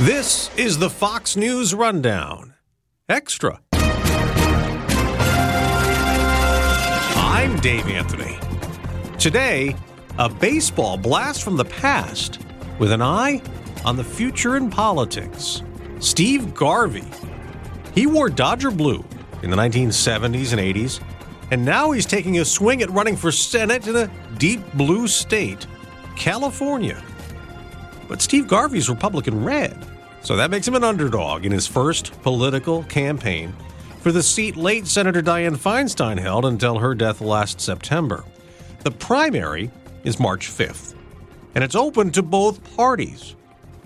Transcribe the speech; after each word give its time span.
This 0.00 0.50
is 0.56 0.76
the 0.76 0.90
Fox 0.90 1.36
News 1.36 1.72
Rundown. 1.72 2.54
Extra. 3.08 3.60
I'm 7.14 7.56
Dave 7.60 7.86
Anthony. 7.86 8.36
Today, 9.20 9.76
a 10.18 10.28
baseball 10.28 10.96
blast 10.96 11.44
from 11.44 11.56
the 11.56 11.64
past 11.64 12.40
with 12.80 12.90
an 12.90 13.02
eye 13.02 13.40
on 13.84 13.96
the 13.96 14.02
future 14.02 14.56
in 14.56 14.68
politics. 14.68 15.62
Steve 16.00 16.56
Garvey. 16.56 17.04
He 17.94 18.08
wore 18.08 18.28
Dodger 18.28 18.72
blue 18.72 19.04
in 19.44 19.50
the 19.50 19.56
1970s 19.56 20.50
and 20.50 20.60
80s, 20.60 21.00
and 21.52 21.64
now 21.64 21.92
he's 21.92 22.04
taking 22.04 22.40
a 22.40 22.44
swing 22.44 22.82
at 22.82 22.90
running 22.90 23.14
for 23.14 23.30
Senate 23.30 23.86
in 23.86 23.94
a 23.94 24.10
deep 24.38 24.60
blue 24.72 25.06
state, 25.06 25.68
California. 26.16 27.00
But 28.14 28.22
Steve 28.22 28.46
Garvey's 28.46 28.88
Republican 28.88 29.44
red, 29.44 29.76
so 30.22 30.36
that 30.36 30.48
makes 30.48 30.68
him 30.68 30.76
an 30.76 30.84
underdog 30.84 31.44
in 31.44 31.50
his 31.50 31.66
first 31.66 32.12
political 32.22 32.84
campaign 32.84 33.52
for 34.02 34.12
the 34.12 34.22
seat 34.22 34.54
late 34.54 34.86
Senator 34.86 35.20
Dianne 35.20 35.56
Feinstein 35.56 36.20
held 36.20 36.44
until 36.44 36.78
her 36.78 36.94
death 36.94 37.20
last 37.20 37.60
September. 37.60 38.24
The 38.84 38.92
primary 38.92 39.68
is 40.04 40.20
March 40.20 40.48
5th, 40.48 40.94
and 41.56 41.64
it's 41.64 41.74
open 41.74 42.12
to 42.12 42.22
both 42.22 42.62
parties. 42.76 43.34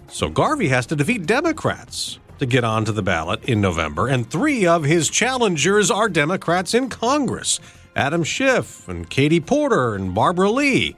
So 0.08 0.28
Garvey 0.28 0.68
has 0.68 0.84
to 0.88 0.96
defeat 0.96 1.24
Democrats 1.24 2.18
to 2.38 2.44
get 2.44 2.64
onto 2.64 2.92
the 2.92 3.02
ballot 3.02 3.42
in 3.44 3.62
November, 3.62 4.08
and 4.08 4.28
three 4.28 4.66
of 4.66 4.84
his 4.84 5.08
challengers 5.08 5.90
are 5.90 6.10
Democrats 6.10 6.74
in 6.74 6.90
Congress 6.90 7.60
Adam 7.96 8.24
Schiff 8.24 8.86
and 8.88 9.08
Katie 9.08 9.40
Porter 9.40 9.94
and 9.94 10.14
Barbara 10.14 10.50
Lee. 10.50 10.96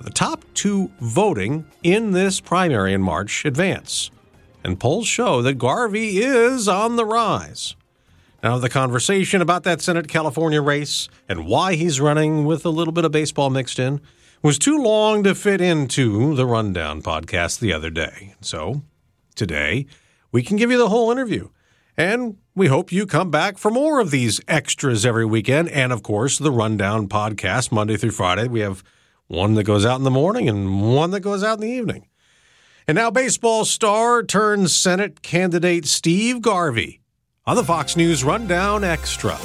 The 0.00 0.10
top 0.10 0.44
two 0.54 0.92
voting 1.00 1.66
in 1.82 2.12
this 2.12 2.40
primary 2.40 2.92
in 2.92 3.02
March 3.02 3.44
advance, 3.44 4.10
and 4.62 4.78
polls 4.78 5.08
show 5.08 5.42
that 5.42 5.54
Garvey 5.54 6.18
is 6.18 6.68
on 6.68 6.96
the 6.96 7.04
rise. 7.04 7.74
Now, 8.42 8.58
the 8.58 8.68
conversation 8.68 9.42
about 9.42 9.64
that 9.64 9.80
Senate 9.80 10.06
California 10.06 10.62
race 10.62 11.08
and 11.28 11.46
why 11.46 11.74
he's 11.74 12.00
running 12.00 12.44
with 12.44 12.64
a 12.64 12.70
little 12.70 12.92
bit 12.92 13.04
of 13.04 13.10
baseball 13.10 13.50
mixed 13.50 13.80
in 13.80 14.00
was 14.40 14.56
too 14.56 14.78
long 14.78 15.24
to 15.24 15.34
fit 15.34 15.60
into 15.60 16.36
the 16.36 16.46
Rundown 16.46 17.02
podcast 17.02 17.58
the 17.58 17.72
other 17.72 17.90
day. 17.90 18.36
So, 18.40 18.82
today, 19.34 19.86
we 20.30 20.44
can 20.44 20.56
give 20.56 20.70
you 20.70 20.78
the 20.78 20.90
whole 20.90 21.10
interview. 21.10 21.48
And 21.96 22.36
we 22.54 22.68
hope 22.68 22.92
you 22.92 23.06
come 23.06 23.32
back 23.32 23.58
for 23.58 23.72
more 23.72 23.98
of 23.98 24.12
these 24.12 24.40
extras 24.46 25.04
every 25.04 25.26
weekend. 25.26 25.68
And 25.70 25.92
of 25.92 26.04
course, 26.04 26.38
the 26.38 26.52
Rundown 26.52 27.08
podcast, 27.08 27.72
Monday 27.72 27.96
through 27.96 28.12
Friday. 28.12 28.46
We 28.46 28.60
have 28.60 28.84
one 29.28 29.54
that 29.54 29.64
goes 29.64 29.86
out 29.86 29.98
in 29.98 30.04
the 30.04 30.10
morning 30.10 30.48
and 30.48 30.94
one 30.94 31.10
that 31.12 31.20
goes 31.20 31.44
out 31.44 31.58
in 31.58 31.60
the 31.60 31.70
evening. 31.70 32.08
And 32.86 32.96
now, 32.96 33.10
baseball 33.10 33.66
star 33.66 34.22
turned 34.22 34.70
Senate 34.70 35.20
candidate 35.20 35.86
Steve 35.86 36.40
Garvey 36.40 37.00
on 37.46 37.56
the 37.56 37.64
Fox 37.64 37.96
News 37.96 38.24
Rundown 38.24 38.82
Extra. 38.82 39.38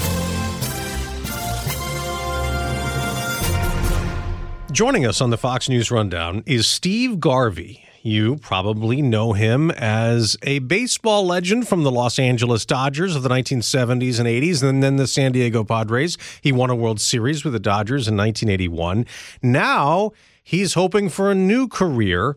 Joining 4.71 5.05
us 5.05 5.21
on 5.21 5.29
the 5.29 5.37
Fox 5.37 5.69
News 5.69 5.91
Rundown 5.91 6.41
is 6.45 6.65
Steve 6.65 7.19
Garvey. 7.19 7.82
You 8.05 8.35
probably 8.35 9.01
know 9.01 9.31
him 9.31 9.71
as 9.71 10.35
a 10.43 10.59
baseball 10.59 11.25
legend 11.25 11.69
from 11.69 11.83
the 11.83 11.91
Los 11.91 12.19
Angeles 12.19 12.65
Dodgers 12.65 13.15
of 13.15 13.23
the 13.23 13.29
1970s 13.29 14.19
and 14.19 14.27
80s, 14.27 14.61
and 14.61 14.83
then 14.83 14.97
the 14.97 15.07
San 15.07 15.31
Diego 15.31 15.63
Padres. 15.63 16.17
He 16.41 16.51
won 16.51 16.69
a 16.69 16.75
World 16.75 16.99
Series 16.99 17.45
with 17.45 17.53
the 17.53 17.61
Dodgers 17.61 18.09
in 18.09 18.17
1981. 18.17 19.05
Now 19.41 20.11
he's 20.43 20.73
hoping 20.73 21.07
for 21.07 21.31
a 21.31 21.35
new 21.35 21.69
career 21.69 22.35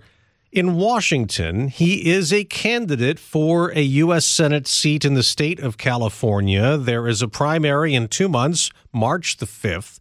in 0.52 0.76
Washington. 0.76 1.66
He 1.66 2.12
is 2.12 2.32
a 2.32 2.44
candidate 2.44 3.18
for 3.18 3.72
a 3.72 3.82
U.S. 3.82 4.24
Senate 4.24 4.68
seat 4.68 5.04
in 5.04 5.14
the 5.14 5.24
state 5.24 5.58
of 5.58 5.78
California. 5.78 6.76
There 6.76 7.08
is 7.08 7.22
a 7.22 7.28
primary 7.28 7.92
in 7.92 8.06
two 8.06 8.28
months, 8.28 8.70
March 8.92 9.38
the 9.38 9.46
5th. 9.46 9.98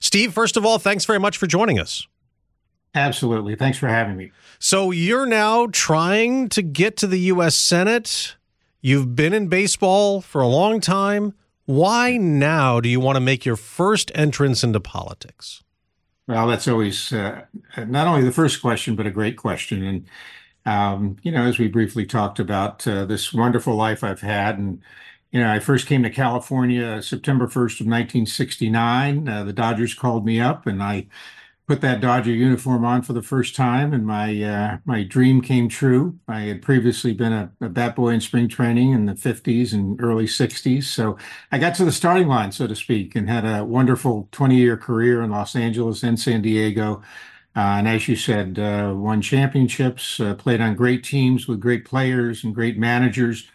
Steve, 0.00 0.32
first 0.32 0.56
of 0.56 0.64
all, 0.64 0.78
thanks 0.78 1.04
very 1.04 1.20
much 1.20 1.36
for 1.36 1.46
joining 1.46 1.78
us. 1.78 2.06
Absolutely. 2.94 3.56
Thanks 3.56 3.78
for 3.78 3.88
having 3.88 4.16
me. 4.16 4.30
So 4.58 4.90
you're 4.90 5.26
now 5.26 5.66
trying 5.72 6.48
to 6.50 6.62
get 6.62 6.96
to 6.98 7.06
the 7.06 7.18
U.S. 7.20 7.56
Senate. 7.56 8.36
You've 8.80 9.16
been 9.16 9.32
in 9.32 9.48
baseball 9.48 10.20
for 10.20 10.40
a 10.40 10.46
long 10.46 10.80
time. 10.80 11.34
Why 11.66 12.16
now 12.18 12.80
do 12.80 12.88
you 12.88 13.00
want 13.00 13.16
to 13.16 13.20
make 13.20 13.44
your 13.44 13.56
first 13.56 14.12
entrance 14.14 14.62
into 14.62 14.80
politics? 14.80 15.62
Well, 16.26 16.46
that's 16.46 16.68
always 16.68 17.12
uh, 17.12 17.42
not 17.76 18.06
only 18.06 18.22
the 18.22 18.32
first 18.32 18.60
question, 18.62 18.94
but 18.94 19.06
a 19.06 19.10
great 19.10 19.36
question. 19.36 19.82
And, 19.82 20.06
um, 20.64 21.16
you 21.22 21.32
know, 21.32 21.44
as 21.44 21.58
we 21.58 21.68
briefly 21.68 22.06
talked 22.06 22.38
about 22.38 22.86
uh, 22.86 23.04
this 23.04 23.32
wonderful 23.32 23.74
life 23.74 24.04
I've 24.04 24.20
had. 24.20 24.58
And, 24.58 24.80
you 25.32 25.40
know, 25.40 25.50
I 25.50 25.58
first 25.58 25.86
came 25.86 26.02
to 26.02 26.10
California 26.10 27.02
September 27.02 27.46
1st 27.46 27.80
of 27.80 27.86
1969. 27.86 29.28
Uh, 29.28 29.44
the 29.44 29.52
Dodgers 29.52 29.94
called 29.94 30.24
me 30.24 30.40
up 30.40 30.66
and 30.66 30.82
I 30.82 31.06
put 31.66 31.80
that 31.80 32.00
Dodger 32.00 32.32
uniform 32.32 32.84
on 32.84 33.02
for 33.02 33.14
the 33.14 33.22
first 33.22 33.56
time, 33.56 33.94
and 33.94 34.06
my 34.06 34.42
uh, 34.42 34.78
my 34.84 35.02
dream 35.02 35.40
came 35.40 35.68
true. 35.68 36.18
I 36.28 36.40
had 36.40 36.62
previously 36.62 37.14
been 37.14 37.32
a, 37.32 37.50
a, 37.60 37.68
bat 37.68 37.96
boy 37.96 38.10
in 38.10 38.20
spring 38.20 38.48
training 38.48 38.92
in 38.92 39.06
the 39.06 39.14
50s 39.14 39.72
and 39.72 40.00
early 40.02 40.26
60s, 40.26 40.84
so 40.84 41.16
I 41.52 41.58
got 41.58 41.74
to 41.76 41.84
the 41.84 41.92
starting 41.92 42.28
line, 42.28 42.52
so 42.52 42.66
to 42.66 42.76
speak, 42.76 43.14
and 43.16 43.28
had 43.28 43.46
a 43.46 43.64
wonderful 43.64 44.28
20 44.32 44.56
year 44.56 44.76
career 44.76 45.22
in 45.22 45.30
Los 45.30 45.56
Angeles 45.56 46.02
and 46.02 46.20
San 46.20 46.42
Diego. 46.42 47.02
Uh, 47.56 47.78
and 47.78 47.88
as 47.88 48.08
you 48.08 48.16
said, 48.16 48.58
uh, 48.58 48.92
won 48.94 49.22
championships, 49.22 50.18
uh, 50.18 50.34
played 50.34 50.60
on 50.60 50.74
great 50.74 51.04
teams 51.04 51.46
with 51.46 51.60
great 51.60 51.84
players 51.84 52.42
and 52.42 52.54
great 52.54 52.76
managers. 52.76 53.48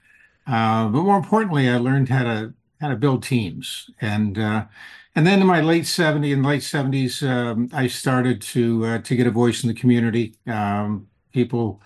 Uh, 0.47 0.87
but 0.87 1.03
more 1.03 1.17
importantly, 1.17 1.69
I 1.69 1.77
learned 1.77 2.09
how 2.09 2.23
to 2.23 2.53
how 2.81 2.87
to 2.87 2.95
build 2.95 3.23
teams 3.23 3.89
and 3.99 4.39
uh, 4.39 4.65
and 5.15 5.25
then 5.25 5.41
in 5.41 5.47
my 5.47 5.61
late 5.61 5.83
70s 5.85 6.33
and 6.33 6.45
late 6.45 6.61
70s, 6.61 7.23
um, 7.23 7.69
I 7.73 7.87
started 7.87 8.41
to 8.43 8.85
uh, 8.85 8.97
to 8.99 9.15
get 9.15 9.27
a 9.27 9.31
voice 9.31 9.63
in 9.63 9.67
the 9.67 9.73
community. 9.73 10.35
Um, 10.47 11.07
people 11.33 11.81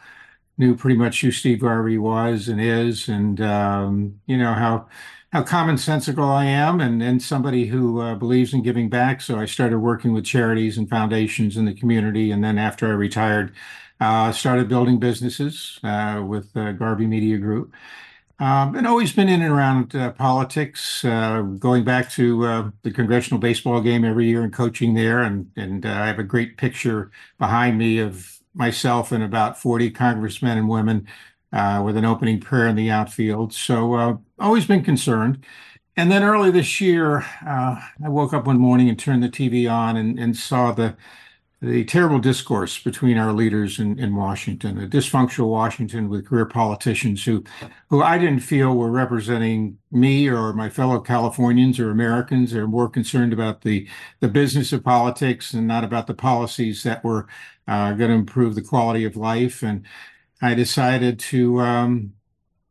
knew 0.58 0.76
pretty 0.76 0.98
much 0.98 1.22
who 1.22 1.32
Steve 1.32 1.62
Garvey 1.62 1.98
was 1.98 2.48
and 2.48 2.62
is, 2.62 3.08
and 3.10 3.42
um, 3.42 4.20
you 4.28 4.38
know 4.38 4.54
how 4.54 4.88
how 5.32 5.44
commonsensical 5.44 6.28
I 6.28 6.46
am, 6.46 6.82
and 6.82 7.02
and 7.02 7.22
somebody 7.22 7.66
who 7.68 8.02
uh, 8.02 8.16
believes 8.16 8.54
in 8.54 8.62
giving 8.64 8.90
back. 8.90 9.22
So 9.22 9.40
I 9.40 9.46
started 9.46 9.80
working 9.80 10.14
with 10.14 10.26
charities 10.26 10.78
and 10.78 10.90
foundations 10.90 11.58
in 11.58 11.66
the 11.66 11.74
community, 11.74 12.32
and 12.32 12.44
then 12.44 12.58
after 12.58 12.88
I 12.88 12.92
retired, 12.92 13.54
uh, 14.00 14.32
started 14.32 14.68
building 14.70 15.00
businesses 15.00 15.80
uh, 15.84 16.24
with 16.26 16.56
uh, 16.58 16.74
Garvey 16.74 17.08
Media 17.08 17.38
Group. 17.38 17.74
Um, 18.40 18.76
and 18.76 18.88
always 18.88 19.14
been 19.14 19.30
in 19.30 19.42
and 19.42 19.54
around 19.54 19.96
uh, 19.96 20.12
politics, 20.12 21.06
uh, 21.06 21.42
going 21.42 21.84
back 21.84 22.10
to 22.12 22.46
uh, 22.46 22.72
the 22.82 22.92
congressional 22.92 23.40
baseball 23.40 23.80
game 23.80 24.04
every 24.04 24.26
year 24.26 24.42
and 24.42 24.52
coaching 24.52 24.96
there. 24.96 25.22
And, 25.22 25.52
and 25.56 25.86
uh, 25.86 25.90
I 25.90 26.08
have 26.08 26.20
a 26.20 26.24
great 26.24 26.58
picture 26.58 27.12
behind 27.38 27.78
me 27.78 28.00
of 28.00 28.40
myself 28.56 29.12
and 29.12 29.24
about 29.24 29.58
40 29.58 29.92
congressmen 29.92 30.58
and 30.58 30.68
women 30.68 31.08
uh, 31.52 31.82
with 31.86 31.96
an 31.96 32.06
opening 32.06 32.40
prayer 32.40 32.68
in 32.68 32.76
the 32.76 32.90
outfield. 32.90 33.54
So 33.54 33.94
uh, 33.94 34.18
always 34.40 34.66
been 34.66 34.84
concerned. 34.84 35.46
And 35.96 36.12
then 36.12 36.24
early 36.24 36.50
this 36.50 36.82
year, 36.82 37.24
I 37.46 37.80
woke 38.00 38.34
up 38.34 38.48
one 38.48 38.58
morning 38.58 38.90
and 38.90 38.98
turned 38.98 39.22
the 39.22 39.30
TV 39.30 39.72
on 39.72 39.96
and, 39.96 40.18
and 40.20 40.36
saw 40.36 40.72
the 40.72 40.96
the 41.64 41.86
terrible 41.86 42.20
discourse 42.20 42.78
between 42.78 43.18
our 43.18 43.32
leaders 43.32 43.80
in, 43.80 43.98
in 43.98 44.18
Washington, 44.18 44.84
a 44.84 44.86
dysfunctional 44.86 45.48
Washington 45.48 46.10
with 46.10 46.26
career 46.26 46.46
politicians 46.46 47.24
who, 47.24 47.42
who 47.90 48.04
I 48.04 48.18
didn't 48.18 48.42
feel 48.42 48.76
were 48.76 48.92
representing 48.92 49.78
me 49.90 50.28
or 50.28 50.52
my 50.52 50.70
fellow 50.70 51.00
Californians 51.00 51.80
or 51.80 51.90
Americans. 51.90 52.52
They're 52.52 52.68
more 52.68 52.90
concerned 52.90 53.32
about 53.32 53.62
the, 53.62 53.88
the 54.20 54.28
business 54.28 54.74
of 54.74 54.84
politics 54.84 55.54
and 55.54 55.66
not 55.66 55.86
about 55.86 56.08
the 56.08 56.14
policies 56.14 56.84
that 56.84 57.02
were 57.02 57.28
uh, 57.66 57.94
going 57.94 58.10
to 58.10 58.16
improve 58.16 58.56
the 58.56 58.62
quality 58.62 59.06
of 59.06 59.16
life. 59.16 59.64
And 59.64 59.86
I 60.42 60.56
decided 60.56 61.18
to 61.20 61.62
um, 61.62 62.14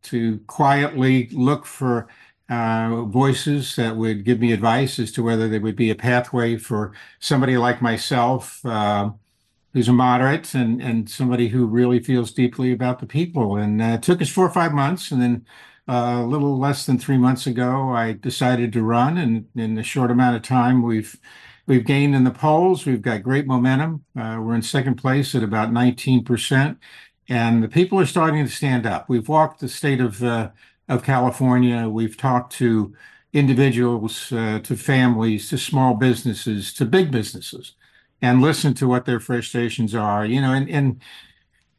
to 0.03 0.41
quietly 0.47 1.29
look 1.33 1.65
for 1.65 2.09
uh, 2.49 3.03
voices 3.05 3.77
that 3.77 3.97
would 3.97 4.25
give 4.25 4.41
me 4.41 4.53
advice 4.53 4.99
as 4.99 5.13
to 5.13 5.23
whether 5.23 5.49
there 5.49 5.61
would 5.61 5.77
be 5.77 5.91
a 5.91 5.95
pathway 5.95 6.57
for 6.57 6.93
somebody 7.21 7.57
like 7.57 7.81
myself 7.81 8.65
uh, 8.67 9.11
who's 9.73 9.89
a 9.89 9.93
moderate 9.93 10.55
and, 10.55 10.83
and 10.83 11.09
somebody 11.09 11.49
who 11.49 11.67
really 11.67 11.99
feels 12.01 12.33
deeply 12.33 12.73
about 12.73 12.99
the 12.99 13.07
people. 13.07 13.57
And 13.57 13.81
uh, 13.81 13.87
it 13.87 14.03
took 14.03 14.21
us 14.21 14.29
four 14.29 14.47
or 14.47 14.51
five 14.51 14.73
months. 14.73 15.11
And 15.11 15.23
then 15.23 15.47
uh, 15.89 16.21
a 16.23 16.27
little 16.27 16.59
less 16.59 16.85
than 16.85 16.99
three 16.99 17.17
months 17.17 17.47
ago, 17.47 17.91
I 17.91 18.13
decided 18.13 18.73
to 18.75 18.83
run. 18.83 19.17
And 19.19 19.47
in 19.57 19.79
a 19.79 19.83
short 19.83 20.11
amount 20.11 20.37
of 20.37 20.43
time, 20.43 20.83
we've 20.83 21.19
We've 21.67 21.85
gained 21.85 22.15
in 22.15 22.25
the 22.25 22.31
polls. 22.31 22.87
We've 22.87 23.03
got 23.03 23.23
great 23.23 23.47
momentum. 23.47 24.05
Uh, 24.17 24.39
we're 24.41 24.55
in 24.55 24.63
second 24.63 24.97
place 24.97 25.35
at 25.35 25.45
about 25.45 25.71
19%. 25.71 26.77
And 27.29 27.63
the 27.63 27.69
people 27.69 28.01
are 28.01 28.07
starting 28.07 28.45
to 28.45 28.51
stand 28.51 28.85
up. 28.85 29.09
We've 29.09 29.29
walked 29.29 29.61
the 29.61 29.69
state 29.69 30.01
of 30.01 30.23
uh, 30.25 30.51
of 30.89 31.03
California. 31.03 31.89
We've 31.89 32.17
talked 32.17 32.53
to 32.55 32.95
individuals, 33.33 34.33
uh, 34.33 34.61
to 34.61 34.77
families, 34.77 35.49
to 35.51 35.59
small 35.59 35.95
businesses, 35.95 36.73
to 36.75 36.85
big 36.85 37.11
businesses, 37.11 37.75
and 38.21 38.43
listened 38.43 38.77
to 38.79 38.89
what 38.89 39.05
their 39.05 39.21
frustrations 39.21 39.95
are. 39.95 40.25
You 40.27 40.41
know, 40.41 40.53
and, 40.53 40.69
and 40.69 41.03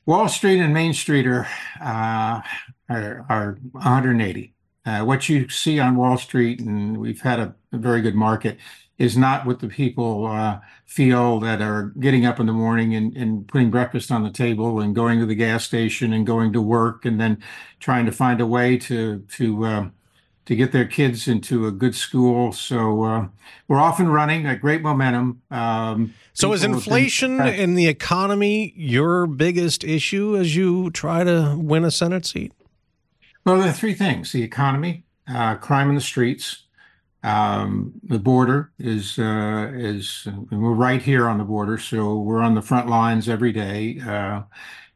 Wall 0.06 0.28
Street 0.28 0.60
and 0.60 0.74
Main 0.74 0.94
Street 0.94 1.28
are 1.28 1.48
uh, 1.82 2.42
are, 2.90 3.26
are 3.30 3.58
180. 3.72 4.54
Uh, 4.86 5.02
what 5.02 5.30
you 5.30 5.48
see 5.48 5.80
on 5.80 5.96
Wall 5.96 6.18
Street, 6.18 6.60
and 6.60 6.98
we've 6.98 7.22
had 7.22 7.40
a, 7.40 7.56
a 7.72 7.78
very 7.78 8.02
good 8.02 8.16
market, 8.16 8.58
is 8.98 9.18
not 9.18 9.46
what 9.46 9.60
the 9.60 9.68
people 9.68 10.28
uh, 10.28 10.60
feel 10.86 11.40
that 11.40 11.62
are 11.62 11.94
getting 12.00 12.26
up 12.26 12.40
in 12.40 12.46
the 12.46 12.54
morning 12.54 12.94
and, 12.94 13.16
and 13.18 13.48
putting 13.48 13.72
breakfast 13.72 14.12
on 14.12 14.24
the 14.24 14.30
table 14.30 14.80
and 14.80 14.94
going 14.94 15.20
to 15.20 15.26
the 15.26 15.36
gas 15.36 15.64
station 15.64 16.14
and 16.14 16.28
going 16.28 16.54
to 16.54 16.62
work 16.62 17.04
and 17.06 17.20
then 17.20 17.42
trying 17.80 18.06
to 18.06 18.12
find 18.12 18.40
a 18.40 18.46
way 18.46 18.78
to 18.78 19.20
to 19.30 19.66
uh, 19.66 19.90
to 20.46 20.56
get 20.56 20.72
their 20.72 20.86
kids 20.86 21.28
into 21.28 21.66
a 21.68 21.72
good 21.72 21.96
school. 21.96 22.52
So 22.52 23.04
uh, 23.04 23.28
we're 23.68 23.80
off 23.80 24.00
and 24.00 24.14
running 24.14 24.46
at 24.46 24.60
great 24.60 24.82
momentum. 24.82 25.42
Um, 25.50 26.14
so 26.34 26.52
is 26.54 26.64
inflation 26.64 27.38
been, 27.38 27.48
in 27.48 27.76
the 27.76 27.88
economy 27.88 28.74
your 28.76 29.26
biggest 29.26 29.84
issue 29.84 30.36
as 30.38 30.56
you 30.56 30.92
try 30.92 31.24
to 31.24 31.56
win 31.58 31.86
a 31.86 31.92
Senate 31.92 32.26
seat? 32.26 32.52
Well, 33.46 33.58
there 33.60 33.70
are 33.70 33.74
three 33.74 33.94
things: 33.94 34.32
the 34.32 34.44
economy, 34.44 35.06
uh, 35.28 35.56
crime 35.56 35.90
in 35.90 35.96
the 35.96 36.02
streets, 36.02 36.63
um, 37.24 37.94
the 38.04 38.20
border 38.20 38.72
is 38.78 39.18
uh, 39.18 39.72
is 39.74 40.28
we're 40.52 40.74
right 40.74 41.02
here 41.02 41.28
on 41.28 41.38
the 41.38 41.46
border, 41.46 41.78
so 41.78 42.20
we're 42.20 42.42
on 42.42 42.54
the 42.56 42.62
front 42.62 42.90
lines 42.90 43.30
every 43.30 43.54
day, 43.54 44.00
uh, 44.06 44.44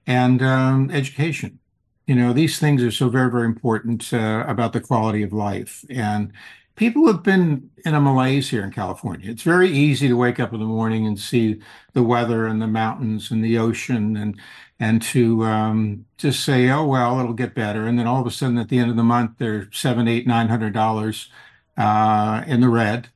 and 0.06 0.42
um, 0.42 0.92
education. 0.92 1.60
You 2.06 2.16
know, 2.16 2.34
these 2.34 2.60
things 2.60 2.84
are 2.84 2.92
so 2.92 3.10
very 3.10 3.32
very 3.32 3.46
important 3.46 4.14
uh, 4.14 4.44
about 4.48 4.74
the 4.74 4.82
quality 4.82 5.24
of 5.24 5.32
life, 5.32 5.86
and 5.90 6.34
people 6.76 7.08
have 7.08 7.24
been 7.24 7.70
in 7.86 7.96
a 7.96 8.02
malaise 8.02 8.50
here 8.50 8.64
in 8.64 8.72
California. 8.72 9.32
It's 9.32 9.44
very 9.44 9.70
easy 9.70 10.08
to 10.10 10.16
wake 10.18 10.40
up 10.40 10.54
in 10.54 10.60
the 10.60 10.66
morning 10.66 11.08
and 11.08 11.20
see 11.20 11.62
the 11.94 12.04
weather 12.04 12.46
and 12.46 12.62
the 12.62 12.68
mountains 12.68 13.32
and 13.32 13.44
the 13.44 13.58
ocean 13.58 14.18
and 14.18 14.40
and 14.80 15.02
to 15.02 15.44
um, 15.44 16.06
just 16.18 16.44
say, 16.46 16.70
oh 16.70 16.86
well, 16.86 17.20
it'll 17.22 17.34
get 17.34 17.56
better, 17.56 17.88
and 17.88 17.98
then 17.98 18.06
all 18.08 18.20
of 18.20 18.28
a 18.28 18.32
sudden 18.32 18.58
at 18.58 18.68
the 18.68 18.80
end 18.80 18.90
of 18.92 18.98
the 18.98 19.04
month 19.04 19.38
they're 19.38 19.72
seven, 19.72 20.10
eight, 20.10 20.28
nine 20.28 20.50
hundred 20.50 20.74
dollars 20.74 21.30
uh, 21.78 22.44
in 22.48 22.62
the 22.62 22.70
red. 22.70 23.10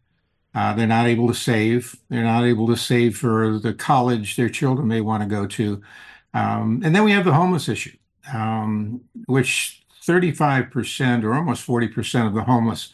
Uh, 0.54 0.74
they're 0.74 0.88
not 0.88 1.08
able 1.08 1.28
to 1.28 1.34
save. 1.34 1.96
They're 2.10 2.24
not 2.24 2.44
able 2.44 2.68
to 2.68 2.76
save 2.76 3.18
for 3.18 3.58
the 3.58 3.74
college 3.74 4.36
their 4.36 4.50
children 4.50 4.88
may 4.88 5.02
want 5.02 5.24
to 5.24 5.30
go 5.30 5.48
to. 5.48 5.82
Um, 6.34 6.82
and 6.84 6.96
then 6.96 7.04
we 7.04 7.12
have 7.12 7.26
the 7.26 7.34
homeless 7.34 7.70
issue, 7.70 7.96
um, 8.34 9.02
which 9.28 9.84
35% 10.04 11.24
or 11.24 11.34
almost 11.34 11.66
40% 11.66 12.28
of 12.28 12.34
the 12.34 12.44
homeless 12.44 12.90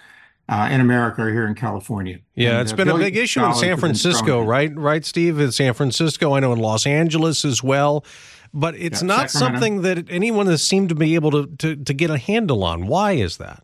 uh, 0.50 0.70
in 0.72 0.82
America 0.82 1.24
are 1.24 1.32
here 1.32 1.48
in 1.48 1.56
California. 1.56 2.20
Yeah, 2.36 2.52
and, 2.52 2.62
it's 2.62 2.74
been 2.74 2.88
a 2.88 2.98
big 2.98 3.18
issue 3.18 3.44
in 3.44 3.54
San 3.54 3.78
Francisco, 3.78 4.44
right? 4.44 4.74
Right, 4.76 5.04
Steve? 5.04 5.40
In 5.40 5.52
San 5.52 5.74
Francisco, 5.74 6.36
I 6.36 6.40
know 6.40 6.54
in 6.54 6.60
Los 6.60 6.86
Angeles 6.86 7.44
as 7.44 7.62
well. 7.62 8.06
But 8.54 8.76
it's 8.76 9.02
yeah, 9.02 9.08
not 9.08 9.30
Sacramento. 9.30 9.60
something 9.60 9.82
that 9.82 10.10
anyone 10.10 10.48
has 10.48 10.64
seemed 10.64 10.90
to 10.90 10.96
be 10.96 11.16
able 11.16 11.32
to, 11.32 11.48
to, 11.58 11.76
to 11.76 11.94
get 11.94 12.10
a 12.10 12.18
handle 12.18 12.64
on. 12.64 12.88
Why 12.88 13.14
is 13.14 13.38
that? 13.38 13.64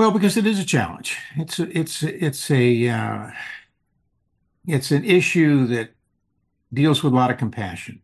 Well, 0.00 0.12
because 0.12 0.38
it 0.38 0.46
is 0.46 0.58
a 0.58 0.64
challenge. 0.64 1.18
It's 1.36 1.58
a, 1.58 1.78
it's 1.78 2.02
it's 2.02 2.50
a 2.50 2.88
uh, 2.88 3.30
it's 4.66 4.90
an 4.92 5.04
issue 5.04 5.66
that 5.66 5.90
deals 6.72 7.02
with 7.02 7.12
a 7.12 7.16
lot 7.16 7.30
of 7.30 7.36
compassion, 7.36 8.00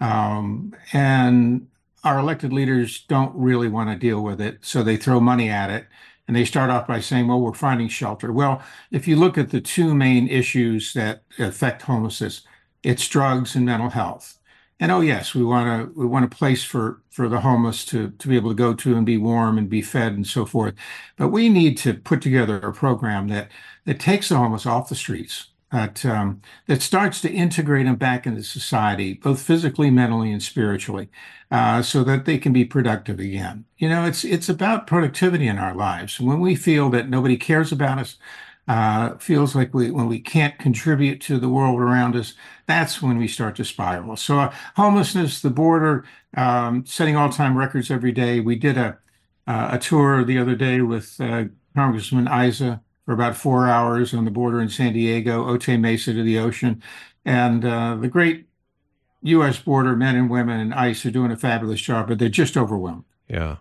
um, 0.00 0.74
and 0.92 1.68
our 2.02 2.18
elected 2.18 2.52
leaders 2.52 3.04
don't 3.06 3.32
really 3.36 3.68
want 3.68 3.88
to 3.88 3.94
deal 3.94 4.20
with 4.20 4.40
it, 4.40 4.58
so 4.62 4.82
they 4.82 4.96
throw 4.96 5.20
money 5.20 5.48
at 5.48 5.70
it 5.70 5.86
and 6.26 6.36
they 6.36 6.44
start 6.44 6.70
off 6.70 6.88
by 6.88 6.98
saying, 6.98 7.28
well, 7.28 7.40
we're 7.40 7.54
finding 7.54 7.86
shelter. 7.86 8.32
Well, 8.32 8.60
if 8.90 9.06
you 9.06 9.14
look 9.14 9.38
at 9.38 9.50
the 9.50 9.60
two 9.60 9.94
main 9.94 10.26
issues 10.26 10.92
that 10.94 11.22
affect 11.38 11.82
homelessness, 11.82 12.42
it's 12.82 13.06
drugs 13.06 13.54
and 13.54 13.64
mental 13.64 13.90
health. 13.90 14.37
And 14.80 14.92
oh 14.92 15.00
yes, 15.00 15.34
we 15.34 15.42
want 15.42 15.92
to 15.94 15.98
we 15.98 16.06
want 16.06 16.24
a 16.24 16.28
place 16.28 16.62
for 16.62 17.02
for 17.10 17.28
the 17.28 17.40
homeless 17.40 17.84
to 17.86 18.10
to 18.10 18.28
be 18.28 18.36
able 18.36 18.50
to 18.50 18.54
go 18.54 18.74
to 18.74 18.96
and 18.96 19.04
be 19.04 19.18
warm 19.18 19.58
and 19.58 19.68
be 19.68 19.82
fed 19.82 20.12
and 20.12 20.26
so 20.26 20.44
forth. 20.46 20.74
But 21.16 21.28
we 21.28 21.48
need 21.48 21.76
to 21.78 21.94
put 21.94 22.22
together 22.22 22.58
a 22.58 22.72
program 22.72 23.28
that 23.28 23.50
that 23.86 23.98
takes 24.00 24.28
the 24.28 24.36
homeless 24.36 24.66
off 24.66 24.88
the 24.88 24.94
streets, 24.94 25.48
that 25.72 26.04
um, 26.06 26.42
that 26.66 26.80
starts 26.82 27.20
to 27.22 27.30
integrate 27.32 27.86
them 27.86 27.96
back 27.96 28.24
into 28.26 28.42
society, 28.44 29.14
both 29.14 29.42
physically, 29.42 29.90
mentally, 29.90 30.30
and 30.30 30.42
spiritually, 30.42 31.08
uh, 31.50 31.82
so 31.82 32.04
that 32.04 32.24
they 32.24 32.38
can 32.38 32.52
be 32.52 32.64
productive 32.64 33.18
again. 33.18 33.64
You 33.78 33.88
know, 33.88 34.04
it's 34.06 34.24
it's 34.24 34.48
about 34.48 34.86
productivity 34.86 35.48
in 35.48 35.58
our 35.58 35.74
lives. 35.74 36.20
When 36.20 36.38
we 36.40 36.54
feel 36.54 36.88
that 36.90 37.08
nobody 37.08 37.36
cares 37.36 37.72
about 37.72 37.98
us, 37.98 38.16
uh, 38.68 39.16
feels 39.16 39.54
like 39.54 39.72
we 39.72 39.90
when 39.90 40.08
we 40.08 40.20
can't 40.20 40.58
contribute 40.58 41.20
to 41.22 41.38
the 41.38 41.48
world 41.48 41.80
around 41.80 42.14
us, 42.14 42.34
that's 42.66 43.00
when 43.00 43.16
we 43.16 43.26
start 43.26 43.56
to 43.56 43.64
spiral. 43.64 44.16
So 44.16 44.38
uh, 44.38 44.54
homelessness, 44.76 45.40
the 45.40 45.50
border, 45.50 46.04
um, 46.36 46.84
setting 46.84 47.16
all-time 47.16 47.56
records 47.56 47.90
every 47.90 48.12
day. 48.12 48.40
We 48.40 48.56
did 48.56 48.76
a 48.76 48.98
uh, 49.46 49.70
a 49.72 49.78
tour 49.78 50.22
the 50.22 50.38
other 50.38 50.54
day 50.54 50.82
with 50.82 51.18
uh, 51.20 51.44
Congressman 51.74 52.28
Issa 52.28 52.82
for 53.06 53.14
about 53.14 53.34
four 53.34 53.66
hours 53.66 54.12
on 54.12 54.26
the 54.26 54.30
border 54.30 54.60
in 54.60 54.68
San 54.68 54.92
Diego, 54.92 55.46
Otay 55.46 55.80
Mesa 55.80 56.12
to 56.12 56.22
the 56.22 56.38
ocean, 56.38 56.82
and 57.24 57.64
uh, 57.64 57.96
the 57.96 58.08
great 58.08 58.46
U.S. 59.22 59.58
border 59.58 59.96
men 59.96 60.14
and 60.14 60.28
women 60.28 60.60
and 60.60 60.74
ICE 60.74 61.06
are 61.06 61.10
doing 61.10 61.30
a 61.30 61.36
fabulous 61.36 61.80
job, 61.80 62.08
but 62.08 62.18
they're 62.18 62.28
just 62.28 62.56
overwhelmed. 62.56 63.04
Yeah. 63.28 63.56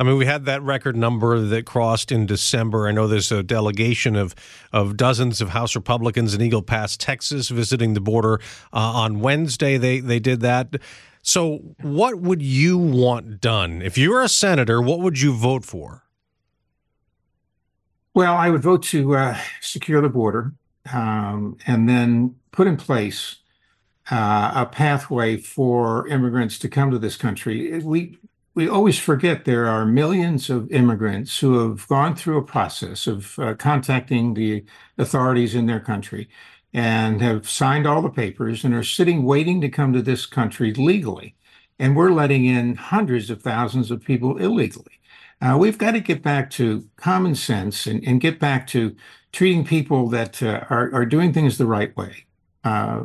I 0.00 0.02
mean, 0.02 0.16
we 0.16 0.24
had 0.24 0.46
that 0.46 0.62
record 0.62 0.96
number 0.96 1.38
that 1.38 1.66
crossed 1.66 2.10
in 2.10 2.24
December. 2.24 2.88
I 2.88 2.92
know 2.92 3.06
there's 3.06 3.30
a 3.30 3.42
delegation 3.42 4.16
of 4.16 4.34
of 4.72 4.96
dozens 4.96 5.42
of 5.42 5.50
House 5.50 5.76
Republicans 5.76 6.32
in 6.32 6.40
Eagle 6.40 6.62
Pass, 6.62 6.96
Texas, 6.96 7.50
visiting 7.50 7.92
the 7.92 8.00
border 8.00 8.40
uh, 8.72 8.78
on 8.78 9.20
Wednesday. 9.20 9.76
They 9.76 10.00
they 10.00 10.18
did 10.18 10.40
that. 10.40 10.76
So, 11.20 11.58
what 11.82 12.16
would 12.16 12.40
you 12.40 12.78
want 12.78 13.42
done 13.42 13.82
if 13.82 13.98
you 13.98 14.10
were 14.10 14.22
a 14.22 14.28
senator? 14.28 14.80
What 14.80 15.00
would 15.00 15.20
you 15.20 15.34
vote 15.34 15.66
for? 15.66 16.04
Well, 18.14 18.34
I 18.34 18.48
would 18.48 18.62
vote 18.62 18.82
to 18.84 19.16
uh, 19.16 19.38
secure 19.60 20.00
the 20.00 20.08
border 20.08 20.54
um, 20.90 21.58
and 21.66 21.86
then 21.86 22.36
put 22.52 22.66
in 22.66 22.78
place 22.78 23.36
uh, 24.10 24.52
a 24.54 24.66
pathway 24.66 25.36
for 25.36 26.08
immigrants 26.08 26.58
to 26.60 26.70
come 26.70 26.90
to 26.90 26.98
this 26.98 27.16
country. 27.16 27.78
We 27.80 28.18
we 28.54 28.68
always 28.68 28.98
forget 28.98 29.44
there 29.44 29.66
are 29.66 29.86
millions 29.86 30.50
of 30.50 30.70
immigrants 30.72 31.38
who 31.38 31.68
have 31.68 31.86
gone 31.86 32.16
through 32.16 32.38
a 32.38 32.44
process 32.44 33.06
of 33.06 33.38
uh, 33.38 33.54
contacting 33.54 34.34
the 34.34 34.64
authorities 34.98 35.54
in 35.54 35.66
their 35.66 35.80
country 35.80 36.28
and 36.72 37.20
have 37.20 37.48
signed 37.48 37.86
all 37.86 38.02
the 38.02 38.10
papers 38.10 38.64
and 38.64 38.74
are 38.74 38.82
sitting 38.82 39.24
waiting 39.24 39.60
to 39.60 39.68
come 39.68 39.92
to 39.92 40.02
this 40.02 40.26
country 40.26 40.72
legally. 40.74 41.34
And 41.78 41.96
we're 41.96 42.10
letting 42.10 42.44
in 42.44 42.74
hundreds 42.74 43.30
of 43.30 43.42
thousands 43.42 43.90
of 43.90 44.04
people 44.04 44.36
illegally. 44.36 45.00
Uh, 45.40 45.56
we've 45.58 45.78
got 45.78 45.92
to 45.92 46.00
get 46.00 46.22
back 46.22 46.50
to 46.50 46.86
common 46.96 47.34
sense 47.34 47.86
and, 47.86 48.06
and 48.06 48.20
get 48.20 48.38
back 48.38 48.66
to 48.68 48.94
treating 49.32 49.64
people 49.64 50.08
that 50.08 50.42
uh, 50.42 50.64
are, 50.68 50.92
are 50.92 51.06
doing 51.06 51.32
things 51.32 51.56
the 51.56 51.66
right 51.66 51.96
way. 51.96 52.26
Uh, 52.62 53.04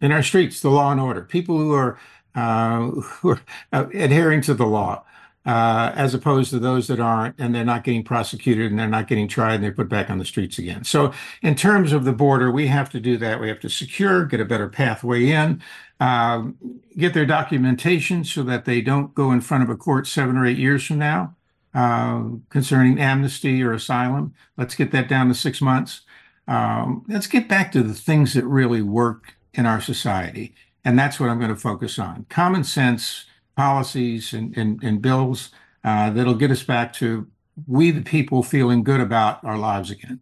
in 0.00 0.10
our 0.10 0.22
streets, 0.22 0.60
the 0.60 0.70
law 0.70 0.90
and 0.90 1.00
order, 1.00 1.22
people 1.22 1.56
who 1.56 1.72
are 1.72 1.98
who 2.34 3.30
are 3.30 3.40
uh, 3.72 3.86
adhering 3.94 4.40
to 4.42 4.54
the 4.54 4.66
law, 4.66 5.04
uh, 5.46 5.92
as 5.94 6.14
opposed 6.14 6.50
to 6.50 6.58
those 6.58 6.86
that 6.88 7.00
aren't, 7.00 7.38
and 7.38 7.54
they're 7.54 7.64
not 7.64 7.84
getting 7.84 8.02
prosecuted 8.02 8.70
and 8.70 8.78
they're 8.78 8.88
not 8.88 9.08
getting 9.08 9.28
tried 9.28 9.56
and 9.56 9.64
they're 9.64 9.72
put 9.72 9.88
back 9.88 10.10
on 10.10 10.18
the 10.18 10.24
streets 10.24 10.58
again. 10.58 10.84
So, 10.84 11.12
in 11.42 11.54
terms 11.54 11.92
of 11.92 12.04
the 12.04 12.12
border, 12.12 12.50
we 12.50 12.66
have 12.68 12.90
to 12.90 13.00
do 13.00 13.16
that. 13.18 13.40
We 13.40 13.48
have 13.48 13.60
to 13.60 13.68
secure, 13.68 14.24
get 14.24 14.40
a 14.40 14.44
better 14.44 14.68
pathway 14.68 15.30
in, 15.30 15.62
um, 16.00 16.56
get 16.96 17.14
their 17.14 17.26
documentation 17.26 18.24
so 18.24 18.42
that 18.44 18.64
they 18.64 18.80
don't 18.80 19.14
go 19.14 19.32
in 19.32 19.40
front 19.40 19.62
of 19.64 19.70
a 19.70 19.76
court 19.76 20.06
seven 20.06 20.36
or 20.36 20.46
eight 20.46 20.58
years 20.58 20.84
from 20.84 20.98
now 20.98 21.34
uh, 21.74 22.24
concerning 22.50 22.98
amnesty 22.98 23.62
or 23.62 23.72
asylum. 23.72 24.34
Let's 24.56 24.74
get 24.74 24.92
that 24.92 25.08
down 25.08 25.28
to 25.28 25.34
six 25.34 25.60
months. 25.60 26.02
Um, 26.46 27.04
let's 27.08 27.26
get 27.26 27.48
back 27.48 27.72
to 27.72 27.82
the 27.82 27.94
things 27.94 28.34
that 28.34 28.44
really 28.44 28.82
work 28.82 29.34
in 29.52 29.66
our 29.66 29.80
society. 29.80 30.54
And 30.84 30.98
that's 30.98 31.18
what 31.18 31.30
I'm 31.30 31.38
going 31.38 31.50
to 31.50 31.56
focus 31.56 31.98
on. 31.98 32.26
Common 32.28 32.64
sense 32.64 33.24
policies 33.56 34.32
and, 34.32 34.56
and, 34.56 34.82
and 34.82 35.00
bills 35.00 35.50
uh, 35.82 36.10
that'll 36.10 36.34
get 36.34 36.50
us 36.50 36.62
back 36.62 36.92
to 36.94 37.28
we, 37.66 37.90
the 37.90 38.02
people, 38.02 38.42
feeling 38.42 38.82
good 38.82 39.00
about 39.00 39.42
our 39.44 39.56
lives 39.56 39.90
again. 39.90 40.20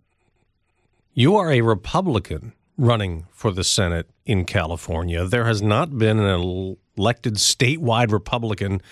You 1.14 1.36
are 1.36 1.50
a 1.50 1.62
Republican 1.62 2.52
running 2.76 3.26
for 3.30 3.50
the 3.50 3.64
Senate 3.64 4.08
in 4.26 4.44
California. 4.44 5.24
There 5.24 5.46
has 5.46 5.62
not 5.62 5.98
been 5.98 6.18
an 6.18 6.76
elected 6.96 7.34
statewide 7.34 8.12
Republican, 8.12 8.82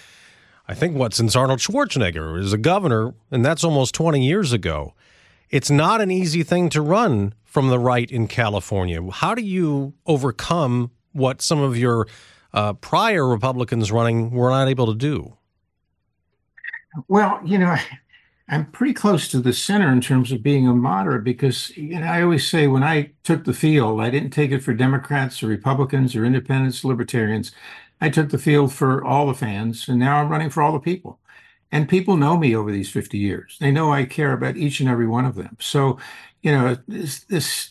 I 0.68 0.74
think, 0.74 0.96
what, 0.96 1.14
since 1.14 1.36
Arnold 1.36 1.60
Schwarzenegger 1.60 2.38
is 2.38 2.52
a 2.52 2.58
governor, 2.58 3.14
and 3.30 3.44
that's 3.44 3.64
almost 3.64 3.94
20 3.94 4.24
years 4.24 4.52
ago. 4.52 4.94
It's 5.50 5.70
not 5.70 6.00
an 6.00 6.10
easy 6.10 6.42
thing 6.42 6.68
to 6.70 6.80
run 6.80 7.34
from 7.44 7.68
the 7.68 7.78
right 7.78 8.10
in 8.10 8.28
California. 8.28 9.02
How 9.10 9.34
do 9.34 9.42
you 9.42 9.94
overcome 10.06 10.92
what 11.12 11.42
some 11.42 11.60
of 11.60 11.76
your 11.76 12.06
uh, 12.52 12.72
prior 12.74 13.26
Republicans 13.26 13.92
running 13.92 14.30
were 14.30 14.50
not 14.50 14.68
able 14.68 14.86
to 14.86 14.94
do? 14.94 15.36
Well, 17.08 17.40
you 17.44 17.58
know, 17.58 17.76
I'm 18.48 18.66
pretty 18.66 18.94
close 18.94 19.28
to 19.28 19.40
the 19.40 19.52
center 19.52 19.92
in 19.92 20.00
terms 20.00 20.32
of 20.32 20.42
being 20.42 20.66
a 20.66 20.74
moderate 20.74 21.22
because 21.22 21.70
you 21.76 22.00
know 22.00 22.06
I 22.06 22.22
always 22.22 22.46
say 22.46 22.66
when 22.66 22.82
I 22.82 23.12
took 23.22 23.44
the 23.44 23.52
field, 23.52 24.00
I 24.00 24.10
didn't 24.10 24.30
take 24.30 24.50
it 24.50 24.62
for 24.62 24.74
Democrats 24.74 25.42
or 25.42 25.46
Republicans 25.46 26.16
or 26.16 26.24
independents, 26.24 26.84
libertarians. 26.84 27.52
I 28.00 28.08
took 28.08 28.30
the 28.30 28.38
field 28.38 28.72
for 28.72 29.04
all 29.04 29.26
the 29.26 29.34
fans, 29.34 29.88
and 29.88 29.98
now 29.98 30.20
I'm 30.20 30.30
running 30.30 30.50
for 30.50 30.62
all 30.62 30.72
the 30.72 30.80
people. 30.80 31.20
And 31.72 31.88
people 31.88 32.16
know 32.16 32.36
me 32.36 32.56
over 32.56 32.72
these 32.72 32.90
50 32.90 33.16
years. 33.18 33.56
They 33.60 33.70
know 33.70 33.92
I 33.92 34.04
care 34.04 34.32
about 34.32 34.56
each 34.56 34.80
and 34.80 34.88
every 34.88 35.06
one 35.06 35.24
of 35.24 35.36
them. 35.36 35.56
So, 35.60 35.98
you 36.42 36.50
know, 36.50 36.76
this, 36.88 37.20
this 37.24 37.70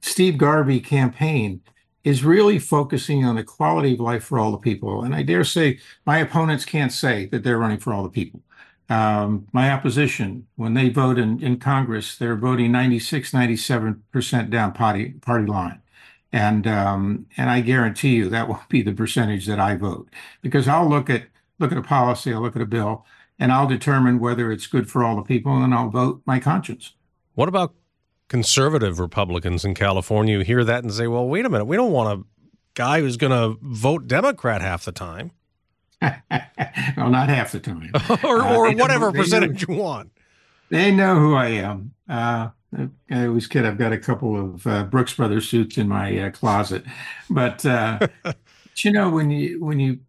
Steve 0.00 0.38
Garvey 0.38 0.80
campaign 0.80 1.60
is 2.04 2.24
really 2.24 2.58
focusing 2.58 3.24
on 3.24 3.36
the 3.36 3.44
quality 3.44 3.94
of 3.94 4.00
life 4.00 4.24
for 4.24 4.38
all 4.38 4.50
the 4.50 4.58
people. 4.58 5.04
And 5.04 5.14
I 5.14 5.22
dare 5.22 5.44
say 5.44 5.78
my 6.04 6.18
opponents 6.18 6.64
can't 6.64 6.92
say 6.92 7.26
that 7.26 7.44
they're 7.44 7.58
running 7.58 7.78
for 7.78 7.92
all 7.92 8.02
the 8.02 8.08
people. 8.08 8.42
Um, 8.88 9.46
my 9.52 9.70
opposition, 9.70 10.46
when 10.56 10.74
they 10.74 10.88
vote 10.88 11.18
in, 11.18 11.42
in 11.42 11.58
Congress, 11.58 12.16
they're 12.16 12.36
voting 12.36 12.72
96, 12.72 13.30
97% 13.30 14.50
down 14.50 14.72
party 14.72 15.10
party 15.10 15.46
line. 15.46 15.80
And 16.32 16.66
um, 16.66 17.26
and 17.36 17.50
I 17.50 17.60
guarantee 17.60 18.16
you 18.16 18.28
that 18.30 18.48
won't 18.48 18.68
be 18.68 18.82
the 18.82 18.92
percentage 18.92 19.46
that 19.46 19.60
I 19.60 19.76
vote 19.76 20.08
because 20.40 20.66
I'll 20.66 20.88
look 20.88 21.10
at 21.10 21.24
look 21.58 21.72
at 21.72 21.78
a 21.78 21.82
policy, 21.82 22.32
I'll 22.32 22.40
look 22.40 22.56
at 22.56 22.62
a 22.62 22.66
bill, 22.66 23.04
and 23.38 23.52
I'll 23.52 23.66
determine 23.66 24.18
whether 24.18 24.50
it's 24.50 24.66
good 24.66 24.90
for 24.90 25.04
all 25.04 25.16
the 25.16 25.22
people, 25.22 25.52
and 25.52 25.62
then 25.62 25.72
I'll 25.72 25.90
vote 25.90 26.22
my 26.24 26.40
conscience. 26.40 26.94
What 27.34 27.48
about 27.48 27.74
conservative 28.28 28.98
Republicans 28.98 29.64
in 29.64 29.74
California 29.74 30.38
who 30.38 30.42
hear 30.42 30.64
that 30.64 30.82
and 30.82 30.92
say, 30.92 31.06
well, 31.06 31.26
wait 31.26 31.44
a 31.44 31.50
minute, 31.50 31.66
we 31.66 31.76
don't 31.76 31.92
want 31.92 32.20
a 32.20 32.24
guy 32.74 33.00
who's 33.00 33.16
going 33.16 33.30
to 33.32 33.58
vote 33.62 34.06
Democrat 34.06 34.62
half 34.62 34.84
the 34.84 34.92
time? 34.92 35.32
well, 36.00 37.10
not 37.10 37.28
half 37.28 37.52
the 37.52 37.60
time. 37.60 37.90
or 38.24 38.42
or 38.44 38.68
uh, 38.68 38.74
whatever 38.74 39.12
percentage 39.12 39.68
know, 39.68 39.74
you 39.74 39.80
want. 39.80 40.10
They 40.70 40.90
know 40.90 41.16
who 41.16 41.34
I 41.34 41.48
am. 41.48 41.94
Uh, 42.08 42.48
I 43.10 43.26
always 43.26 43.46
kid. 43.46 43.66
I've 43.66 43.78
got 43.78 43.92
a 43.92 43.98
couple 43.98 44.38
of 44.38 44.66
uh, 44.66 44.84
Brooks 44.84 45.14
Brothers 45.14 45.48
suits 45.48 45.76
in 45.76 45.88
my 45.88 46.18
uh, 46.18 46.30
closet, 46.30 46.84
but, 47.28 47.64
uh, 47.66 48.08
but 48.22 48.36
you 48.78 48.90
know 48.90 49.10
when 49.10 49.30
you 49.30 49.62
when 49.62 49.78
you 49.78 50.00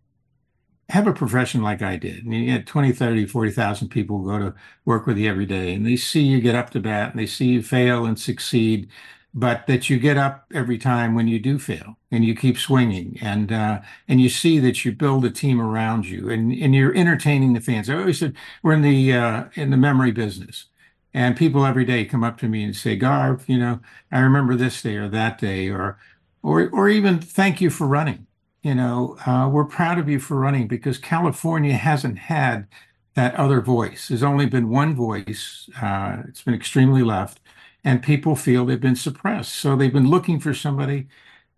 have 0.90 1.08
a 1.08 1.14
profession 1.14 1.62
like 1.62 1.82
I 1.82 1.96
did, 1.98 2.26
and 2.26 2.34
you 2.34 2.46
get 2.46 2.68
20, 2.68 2.92
30, 2.92 3.26
40,000 3.26 3.88
people 3.90 4.20
go 4.20 4.38
to 4.38 4.54
work 4.86 5.08
with 5.08 5.18
you 5.18 5.30
every 5.30 5.46
day, 5.46 5.74
and 5.74 5.86
they 5.86 5.96
see 5.96 6.22
you 6.22 6.42
get 6.42 6.56
up 6.56 6.70
to 6.72 6.80
bat, 6.80 7.12
and 7.12 7.20
they 7.20 7.26
see 7.26 7.48
you 7.48 7.64
fail 7.64 8.06
and 8.06 8.20
succeed, 8.20 8.90
but 9.34 9.66
that 9.68 9.90
you 9.90 9.98
get 9.98 10.18
up 10.18 10.46
every 10.54 10.78
time 10.78 11.16
when 11.16 11.28
you 11.28 11.40
do 11.40 11.58
fail, 11.58 11.98
and 12.12 12.26
you 12.26 12.36
keep 12.36 12.58
swinging, 12.58 13.18
and 13.22 13.52
uh, 13.52 13.82
and 14.08 14.22
you 14.22 14.30
see 14.30 14.60
that 14.60 14.84
you 14.86 14.92
build 14.92 15.26
a 15.26 15.32
team 15.32 15.62
around 15.62 16.06
you, 16.06 16.30
and 16.30 16.52
and 16.54 16.76
you're 16.76 16.96
entertaining 16.96 17.54
the 17.54 17.62
fans. 17.62 17.90
I 17.90 17.96
always 17.96 18.20
said 18.20 18.36
we're 18.62 18.74
in 18.74 18.82
the 18.82 19.14
uh, 19.14 19.46
in 19.56 19.72
the 19.72 19.78
memory 19.78 20.12
business, 20.12 20.66
and 21.14 21.38
people 21.38 21.66
every 21.66 21.86
day 21.86 22.06
come 22.06 22.24
up 22.24 22.38
to 22.40 22.48
me 22.50 22.64
and 22.64 22.76
say, 22.76 22.98
Garv, 22.98 23.48
you 23.48 23.58
know, 23.58 23.80
I 24.12 24.20
remember 24.20 24.56
this 24.56 24.82
day 24.82 24.98
or 24.98 25.08
that 25.10 25.38
day, 25.40 25.70
or 25.70 25.98
or 26.44 26.70
or 26.70 26.90
even 26.90 27.20
thank 27.20 27.62
you 27.62 27.70
for 27.70 27.88
running 27.88 28.28
you 28.64 28.74
know, 28.74 29.18
uh, 29.28 29.50
we're 29.52 29.66
proud 29.66 30.00
of 30.00 30.10
you 30.10 30.20
for 30.20 30.38
running 30.38 30.68
because 30.68 30.98
California 30.98 31.74
hasn't 31.74 32.18
had 32.18 32.68
that 33.16 33.36
other 33.36 33.62
voice. 33.62 34.08
There's 34.08 34.24
only 34.24 34.46
been 34.46 34.70
one 34.70 34.96
voice. 34.96 35.70
Uh, 35.82 36.24
it's 36.28 36.42
been 36.42 36.54
extremely 36.54 37.04
left, 37.04 37.42
and 37.84 38.02
people 38.02 38.36
feel 38.36 38.66
they've 38.66 38.80
been 38.80 38.96
suppressed. 38.96 39.54
So 39.56 39.76
they've 39.76 39.94
been 39.94 40.10
looking 40.10 40.40
for 40.40 40.54
somebody. 40.54 41.08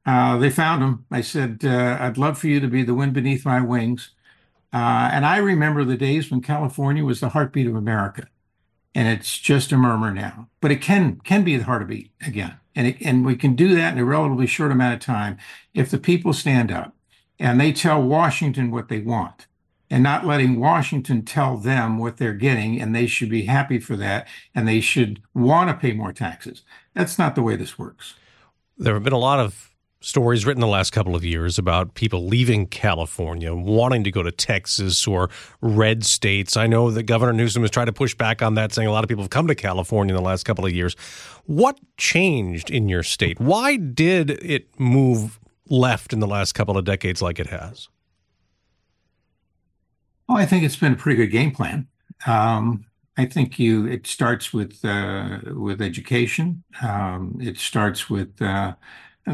Uh, 0.05 0.37
they 0.37 0.49
found 0.49 0.83
him. 0.83 1.05
I 1.11 1.21
said, 1.21 1.61
uh, 1.63 1.97
I'd 1.99 2.17
love 2.17 2.39
for 2.39 2.47
you 2.47 2.59
to 2.59 2.67
be 2.67 2.83
the 2.83 2.95
wind 2.95 3.13
beneath 3.13 3.45
my 3.45 3.61
wings. 3.61 4.11
Uh, 4.73 5.09
and 5.13 5.25
I 5.25 5.37
remember 5.37 5.83
the 5.85 5.97
days 5.97 6.31
when 6.31 6.41
California 6.41 7.05
was 7.05 7.19
the 7.21 7.29
heartbeat 7.29 7.67
of 7.67 7.75
America, 7.75 8.27
and 8.95 9.07
it's 9.07 9.39
just 9.39 9.71
a 9.71 9.77
murmur 9.77 10.11
now. 10.13 10.49
But 10.61 10.71
it 10.71 10.81
can 10.81 11.21
can 11.23 11.43
be 11.43 11.57
the 11.57 11.65
heartbeat 11.65 12.11
again, 12.25 12.57
and 12.75 12.87
it, 12.87 12.97
and 13.01 13.25
we 13.25 13.35
can 13.35 13.55
do 13.55 13.75
that 13.75 13.93
in 13.93 13.99
a 13.99 14.05
relatively 14.05 14.47
short 14.47 14.71
amount 14.71 14.95
of 14.95 14.99
time 15.01 15.37
if 15.73 15.91
the 15.91 15.99
people 15.99 16.33
stand 16.33 16.71
up 16.71 16.94
and 17.39 17.59
they 17.59 17.71
tell 17.71 18.01
Washington 18.01 18.71
what 18.71 18.87
they 18.89 18.99
want 18.99 19.47
and 19.89 20.03
not 20.03 20.25
letting 20.25 20.59
Washington 20.59 21.23
tell 21.23 21.57
them 21.57 21.97
what 21.97 22.17
they're 22.17 22.33
getting, 22.33 22.81
and 22.81 22.95
they 22.95 23.05
should 23.05 23.29
be 23.29 23.45
happy 23.45 23.79
for 23.79 23.95
that, 23.95 24.27
and 24.53 24.67
they 24.67 24.81
should 24.81 25.21
want 25.33 25.69
to 25.69 25.75
pay 25.75 25.93
more 25.93 26.11
taxes. 26.11 26.63
That's 26.93 27.19
not 27.19 27.35
the 27.35 27.43
way 27.43 27.55
this 27.55 27.77
works. 27.77 28.15
There 28.77 28.93
have 28.93 29.03
been 29.03 29.13
a 29.13 29.17
lot 29.17 29.39
of 29.39 29.71
stories 30.01 30.45
written 30.45 30.61
the 30.61 30.67
last 30.67 30.91
couple 30.91 31.15
of 31.15 31.23
years 31.23 31.57
about 31.57 31.93
people 31.93 32.27
leaving 32.27 32.67
California, 32.67 33.53
wanting 33.53 34.03
to 34.03 34.11
go 34.11 34.21
to 34.21 34.31
Texas 34.31 35.07
or 35.07 35.29
red 35.61 36.05
states. 36.05 36.57
I 36.57 36.67
know 36.67 36.91
that 36.91 37.03
Governor 37.03 37.33
Newsom 37.33 37.63
has 37.63 37.71
tried 37.71 37.85
to 37.85 37.93
push 37.93 38.13
back 38.15 38.41
on 38.41 38.55
that, 38.55 38.73
saying 38.73 38.87
a 38.87 38.91
lot 38.91 39.03
of 39.03 39.07
people 39.07 39.23
have 39.23 39.31
come 39.31 39.47
to 39.47 39.55
California 39.55 40.13
in 40.13 40.21
the 40.21 40.27
last 40.27 40.43
couple 40.43 40.65
of 40.65 40.73
years. 40.73 40.95
What 41.45 41.79
changed 41.97 42.69
in 42.69 42.89
your 42.89 43.03
state? 43.03 43.39
Why 43.39 43.77
did 43.77 44.31
it 44.43 44.79
move 44.79 45.39
left 45.69 46.13
in 46.13 46.19
the 46.19 46.27
last 46.27 46.53
couple 46.53 46.77
of 46.77 46.85
decades 46.85 47.21
like 47.21 47.39
it 47.39 47.47
has? 47.47 47.89
Oh, 50.27 50.35
I 50.35 50.45
think 50.45 50.63
it's 50.63 50.75
been 50.75 50.93
a 50.93 50.97
pretty 50.97 51.17
good 51.17 51.31
game 51.31 51.51
plan. 51.51 51.87
Um, 52.25 52.85
I 53.17 53.25
think 53.25 53.59
you 53.59 53.85
it 53.85 54.07
starts 54.07 54.53
with 54.53 54.83
uh, 54.83 55.39
with 55.53 55.81
education. 55.81 56.63
Um, 56.81 57.37
it 57.41 57.57
starts 57.57 58.09
with 58.09 58.41
uh, 58.41 58.75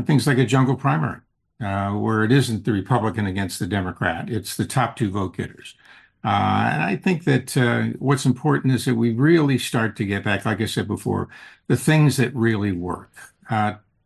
things 0.06 0.28
like 0.28 0.38
a 0.38 0.46
jungle 0.46 0.76
primary, 0.76 1.22
uh, 1.64 1.92
where 1.92 2.24
it 2.24 2.32
isn't 2.32 2.66
the 2.66 2.74
Republican 2.74 3.26
against 3.26 3.60
the 3.60 3.68
Democrat; 3.68 4.30
it's 4.30 4.56
the 4.56 4.66
top 4.66 4.96
two 4.96 5.10
vote 5.10 5.38
getters. 5.38 5.76
Uh, 6.24 6.70
and 6.74 6.84
I 6.84 6.96
think 6.98 7.24
that 7.24 7.58
uh, 7.58 7.98
what's 7.98 8.26
important 8.26 8.74
is 8.76 8.86
that 8.86 8.96
we 8.96 9.12
really 9.12 9.58
start 9.58 9.96
to 9.96 10.06
get 10.06 10.24
back, 10.24 10.46
like 10.46 10.62
I 10.62 10.66
said 10.66 10.88
before, 10.88 11.30
the 11.68 11.78
things 11.78 12.18
that 12.18 12.36
really 12.36 12.72
work. 12.72 13.12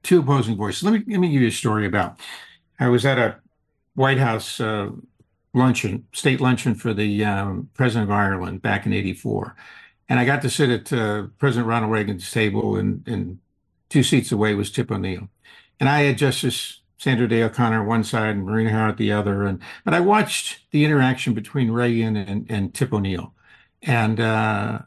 Two 0.05 0.19
opposing 0.19 0.55
voices. 0.55 0.83
Let 0.83 0.93
me 0.93 1.03
let 1.07 1.19
me 1.19 1.31
give 1.31 1.41
you 1.41 1.47
a 1.47 1.51
story 1.51 1.87
about. 1.87 2.19
I 2.79 2.89
was 2.89 3.07
at 3.07 3.17
a 3.17 3.37
White 3.95 4.19
House 4.19 4.61
uh, 4.61 4.91
luncheon, 5.55 6.05
state 6.13 6.39
luncheon 6.39 6.75
for 6.75 6.93
the 6.93 7.25
um, 7.25 7.71
president 7.73 8.11
of 8.11 8.15
Ireland 8.15 8.61
back 8.61 8.85
in 8.85 8.93
'84, 8.93 9.55
and 10.07 10.19
I 10.19 10.25
got 10.25 10.43
to 10.43 10.49
sit 10.49 10.69
at 10.69 10.93
uh, 10.93 11.23
President 11.39 11.67
Ronald 11.67 11.91
Reagan's 11.91 12.29
table, 12.29 12.75
and, 12.75 13.03
and 13.07 13.39
two 13.89 14.03
seats 14.03 14.31
away 14.31 14.53
was 14.53 14.71
Tip 14.71 14.91
O'Neill, 14.91 15.27
and 15.79 15.89
I 15.89 16.01
had 16.01 16.19
Justice 16.19 16.81
Sandra 16.99 17.27
Day 17.27 17.41
O'Connor 17.41 17.81
on 17.81 17.87
one 17.87 18.03
side 18.03 18.35
and 18.35 18.45
Marina 18.45 18.69
Howard 18.69 18.97
the 18.97 19.11
other, 19.11 19.43
and 19.43 19.59
but 19.85 19.95
I 19.95 20.01
watched 20.01 20.59
the 20.69 20.85
interaction 20.85 21.33
between 21.33 21.71
Reagan 21.71 22.15
and, 22.15 22.45
and 22.47 22.75
Tip 22.75 22.93
O'Neill, 22.93 23.33
and 23.81 24.19
uh, 24.19 24.81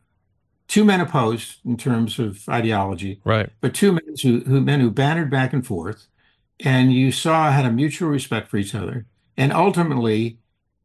two 0.68 0.84
men 0.84 1.00
opposed 1.00 1.56
in 1.64 1.76
terms 1.76 2.18
of 2.18 2.48
ideology, 2.48 3.20
right? 3.25 3.50
But 3.60 3.75
two 3.75 3.92
men 3.92 4.14
who, 4.22 4.40
who 4.40 4.60
men 4.60 4.80
who 4.80 4.90
bantered 4.90 5.30
back 5.30 5.52
and 5.52 5.66
forth, 5.66 6.06
and 6.60 6.92
you 6.92 7.10
saw 7.10 7.50
had 7.50 7.64
a 7.64 7.72
mutual 7.72 8.10
respect 8.10 8.48
for 8.48 8.58
each 8.58 8.75
other, 8.75 9.06
and 9.37 9.52
ultimately 9.52 10.38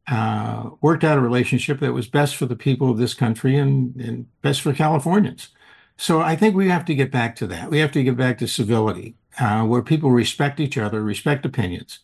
uh, 0.08 0.70
worked 0.80 1.04
out 1.04 1.18
a 1.18 1.20
relationship 1.20 1.80
that 1.80 1.92
was 1.92 2.08
best 2.08 2.36
for 2.36 2.46
the 2.46 2.56
people 2.56 2.90
of 2.90 2.98
this 2.98 3.14
country 3.14 3.56
and, 3.56 3.94
and 3.96 4.26
best 4.42 4.60
for 4.62 4.72
Californians. 4.72 5.48
So 5.96 6.20
I 6.20 6.34
think 6.34 6.54
we 6.54 6.68
have 6.68 6.84
to 6.86 6.94
get 6.94 7.12
back 7.12 7.36
to 7.36 7.46
that. 7.48 7.70
We 7.70 7.78
have 7.78 7.92
to 7.92 8.02
get 8.02 8.16
back 8.16 8.38
to 8.38 8.48
civility, 8.48 9.14
uh, 9.38 9.62
where 9.64 9.82
people 9.82 10.10
respect 10.10 10.60
each 10.60 10.76
other, 10.76 11.02
respect 11.02 11.46
opinions, 11.46 12.00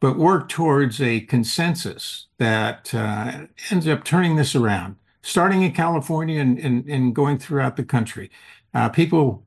but 0.00 0.16
work 0.16 0.48
towards 0.48 1.00
a 1.00 1.20
consensus 1.20 2.26
that 2.38 2.94
uh, 2.94 3.46
ends 3.70 3.86
up 3.86 4.04
turning 4.04 4.36
this 4.36 4.54
around 4.54 4.96
starting 5.24 5.62
in 5.62 5.72
California 5.72 6.38
and, 6.38 6.58
and, 6.58 6.86
and 6.86 7.14
going 7.14 7.38
throughout 7.38 7.76
the 7.76 7.82
country. 7.82 8.30
Uh, 8.74 8.90
people 8.90 9.46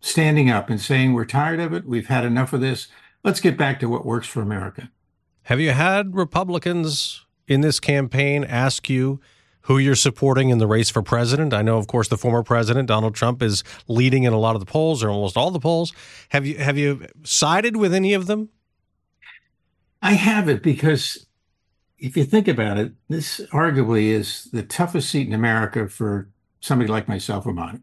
standing 0.00 0.50
up 0.50 0.68
and 0.68 0.80
saying, 0.80 1.14
We're 1.14 1.24
tired 1.24 1.60
of 1.60 1.72
it. 1.72 1.86
We've 1.86 2.08
had 2.08 2.24
enough 2.24 2.52
of 2.52 2.60
this. 2.60 2.88
Let's 3.22 3.40
get 3.40 3.56
back 3.56 3.80
to 3.80 3.88
what 3.88 4.04
works 4.04 4.26
for 4.26 4.42
America. 4.42 4.90
Have 5.44 5.60
you 5.60 5.70
had 5.70 6.14
Republicans 6.14 7.24
in 7.46 7.60
this 7.60 7.78
campaign 7.78 8.44
ask 8.44 8.90
you 8.90 9.20
who 9.62 9.78
you're 9.78 9.94
supporting 9.94 10.50
in 10.50 10.58
the 10.58 10.66
race 10.66 10.90
for 10.90 11.00
president? 11.00 11.54
I 11.54 11.62
know, 11.62 11.78
of 11.78 11.86
course, 11.86 12.08
the 12.08 12.18
former 12.18 12.42
president 12.42 12.88
Donald 12.88 13.14
Trump 13.14 13.40
is 13.40 13.62
leading 13.86 14.24
in 14.24 14.32
a 14.32 14.38
lot 14.38 14.56
of 14.56 14.60
the 14.60 14.66
polls, 14.66 15.02
or 15.02 15.10
almost 15.10 15.36
all 15.36 15.50
the 15.50 15.60
polls. 15.60 15.92
Have 16.30 16.44
you 16.44 16.58
have 16.58 16.76
you 16.76 17.06
sided 17.22 17.76
with 17.76 17.94
any 17.94 18.14
of 18.14 18.26
them? 18.26 18.48
I 20.02 20.14
haven't 20.14 20.62
because 20.62 21.26
if 21.98 22.16
you 22.16 22.24
think 22.24 22.48
about 22.48 22.78
it, 22.78 22.92
this 23.08 23.40
arguably 23.52 24.08
is 24.08 24.48
the 24.52 24.62
toughest 24.62 25.10
seat 25.10 25.26
in 25.26 25.32
America 25.32 25.88
for 25.88 26.28
somebody 26.60 26.90
like 26.90 27.08
myself 27.08 27.46
mine. 27.46 27.82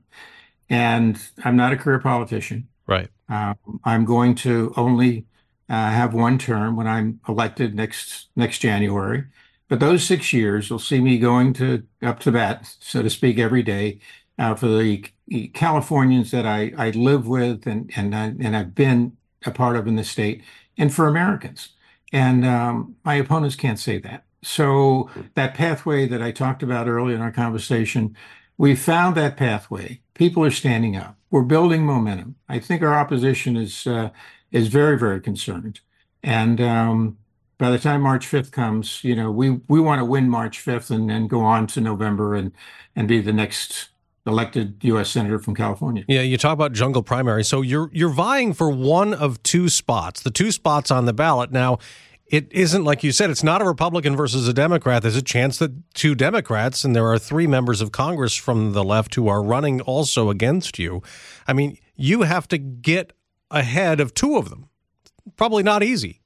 And 0.69 1.21
I'm 1.43 1.55
not 1.55 1.73
a 1.73 1.77
career 1.77 1.99
politician. 1.99 2.67
Right. 2.87 3.09
Um, 3.29 3.55
I'm 3.83 4.05
going 4.05 4.35
to 4.35 4.73
only 4.75 5.25
uh, 5.69 5.89
have 5.89 6.13
one 6.13 6.37
term 6.37 6.75
when 6.75 6.87
I'm 6.87 7.19
elected 7.27 7.75
next 7.75 8.27
next 8.35 8.59
January. 8.59 9.25
But 9.69 9.79
those 9.79 10.03
six 10.03 10.33
years 10.33 10.69
will 10.69 10.79
see 10.79 10.99
me 10.99 11.17
going 11.17 11.53
to 11.53 11.83
up 12.01 12.19
to 12.21 12.31
bat, 12.31 12.75
so 12.79 13.01
to 13.01 13.09
speak, 13.09 13.39
every 13.39 13.63
day 13.63 13.99
uh, 14.37 14.55
for 14.55 14.67
the 14.67 15.05
Californians 15.53 16.31
that 16.31 16.45
I, 16.45 16.73
I 16.77 16.89
live 16.89 17.25
with 17.27 17.65
and 17.65 17.89
and 17.95 18.13
I, 18.13 18.25
and 18.25 18.57
I've 18.57 18.75
been 18.75 19.15
a 19.45 19.51
part 19.51 19.77
of 19.77 19.87
in 19.87 19.95
the 19.95 20.03
state, 20.03 20.43
and 20.77 20.93
for 20.93 21.07
Americans. 21.07 21.69
And 22.11 22.45
um, 22.45 22.95
my 23.05 23.15
opponents 23.15 23.55
can't 23.55 23.79
say 23.79 23.97
that. 23.99 24.25
So 24.43 25.09
that 25.35 25.53
pathway 25.53 26.07
that 26.07 26.21
I 26.21 26.31
talked 26.31 26.63
about 26.63 26.87
earlier 26.87 27.15
in 27.15 27.21
our 27.21 27.31
conversation, 27.31 28.15
we 28.57 28.75
found 28.75 29.15
that 29.15 29.37
pathway. 29.37 30.01
People 30.13 30.43
are 30.43 30.51
standing 30.51 30.95
up. 30.95 31.15
We're 31.29 31.43
building 31.43 31.85
momentum. 31.85 32.35
I 32.49 32.59
think 32.59 32.81
our 32.81 32.93
opposition 32.93 33.55
is 33.55 33.87
uh, 33.87 34.09
is 34.51 34.67
very 34.67 34.97
very 34.97 35.21
concerned, 35.21 35.79
and 36.21 36.59
um, 36.59 37.17
by 37.57 37.69
the 37.69 37.79
time 37.79 38.01
March 38.01 38.25
5th 38.27 38.51
comes, 38.51 39.03
you 39.03 39.15
know, 39.15 39.31
we 39.31 39.51
we 39.67 39.79
want 39.79 39.99
to 39.99 40.05
win 40.05 40.27
March 40.27 40.65
5th 40.65 40.89
and 40.89 41.09
then 41.09 41.27
go 41.27 41.41
on 41.41 41.67
to 41.67 41.79
November 41.79 42.35
and 42.35 42.51
and 42.95 43.07
be 43.07 43.21
the 43.21 43.31
next 43.31 43.89
elected 44.25 44.77
U.S. 44.83 45.09
senator 45.09 45.39
from 45.39 45.55
California. 45.55 46.03
Yeah, 46.07 46.21
you 46.21 46.37
talk 46.37 46.53
about 46.53 46.73
jungle 46.73 47.03
primary. 47.03 47.43
So 47.43 47.61
you're 47.61 47.89
you're 47.91 48.09
vying 48.09 48.53
for 48.53 48.69
one 48.69 49.13
of 49.13 49.41
two 49.43 49.69
spots, 49.69 50.21
the 50.21 50.31
two 50.31 50.51
spots 50.51 50.91
on 50.91 51.05
the 51.05 51.13
ballot. 51.13 51.51
Now, 51.51 51.79
it 52.27 52.51
isn't 52.51 52.83
like 52.83 53.03
you 53.03 53.11
said; 53.11 53.29
it's 53.29 53.43
not 53.43 53.61
a 53.61 53.65
Republican 53.65 54.15
versus 54.15 54.47
a 54.47 54.53
Democrat. 54.53 55.01
There's 55.01 55.15
a 55.15 55.21
chance 55.21 55.57
that 55.57 55.93
two 55.93 56.15
Democrats, 56.15 56.83
and 56.83 56.95
there 56.95 57.07
are 57.07 57.19
three 57.19 57.47
members 57.47 57.81
of 57.81 57.91
Congress 57.91 58.35
from 58.35 58.73
the 58.73 58.83
left 58.83 59.15
who 59.15 59.27
are 59.27 59.43
running 59.43 59.81
also 59.81 60.29
against 60.29 60.79
you. 60.79 61.01
I 61.47 61.53
mean, 61.53 61.77
you 61.95 62.21
have 62.23 62.47
to 62.49 62.57
get 62.57 63.13
ahead 63.49 63.99
of 63.99 64.13
two 64.13 64.37
of 64.37 64.49
them. 64.49 64.69
Probably 65.35 65.63
not 65.63 65.83
easy. 65.83 66.21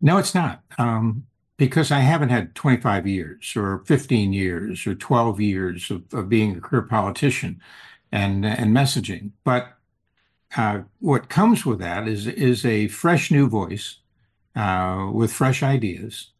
No, 0.00 0.16
it's 0.16 0.34
not. 0.34 0.62
Um, 0.78 1.26
because 1.60 1.92
I 1.92 1.98
haven't 1.98 2.30
had 2.30 2.54
25 2.54 3.06
years 3.06 3.52
or 3.54 3.82
15 3.84 4.32
years 4.32 4.86
or 4.86 4.94
12 4.94 5.40
years 5.42 5.90
of, 5.90 6.04
of 6.14 6.30
being 6.30 6.56
a 6.56 6.60
career 6.60 6.80
politician 6.80 7.60
and 8.10 8.46
and 8.46 8.74
messaging. 8.74 9.32
But 9.44 9.76
uh, 10.56 10.80
what 11.00 11.28
comes 11.28 11.66
with 11.66 11.78
that 11.80 12.08
is 12.08 12.26
is 12.26 12.64
a 12.64 12.88
fresh 12.88 13.30
new 13.30 13.46
voice 13.46 13.98
uh, 14.56 15.10
with 15.12 15.34
fresh 15.34 15.62
ideas 15.62 16.30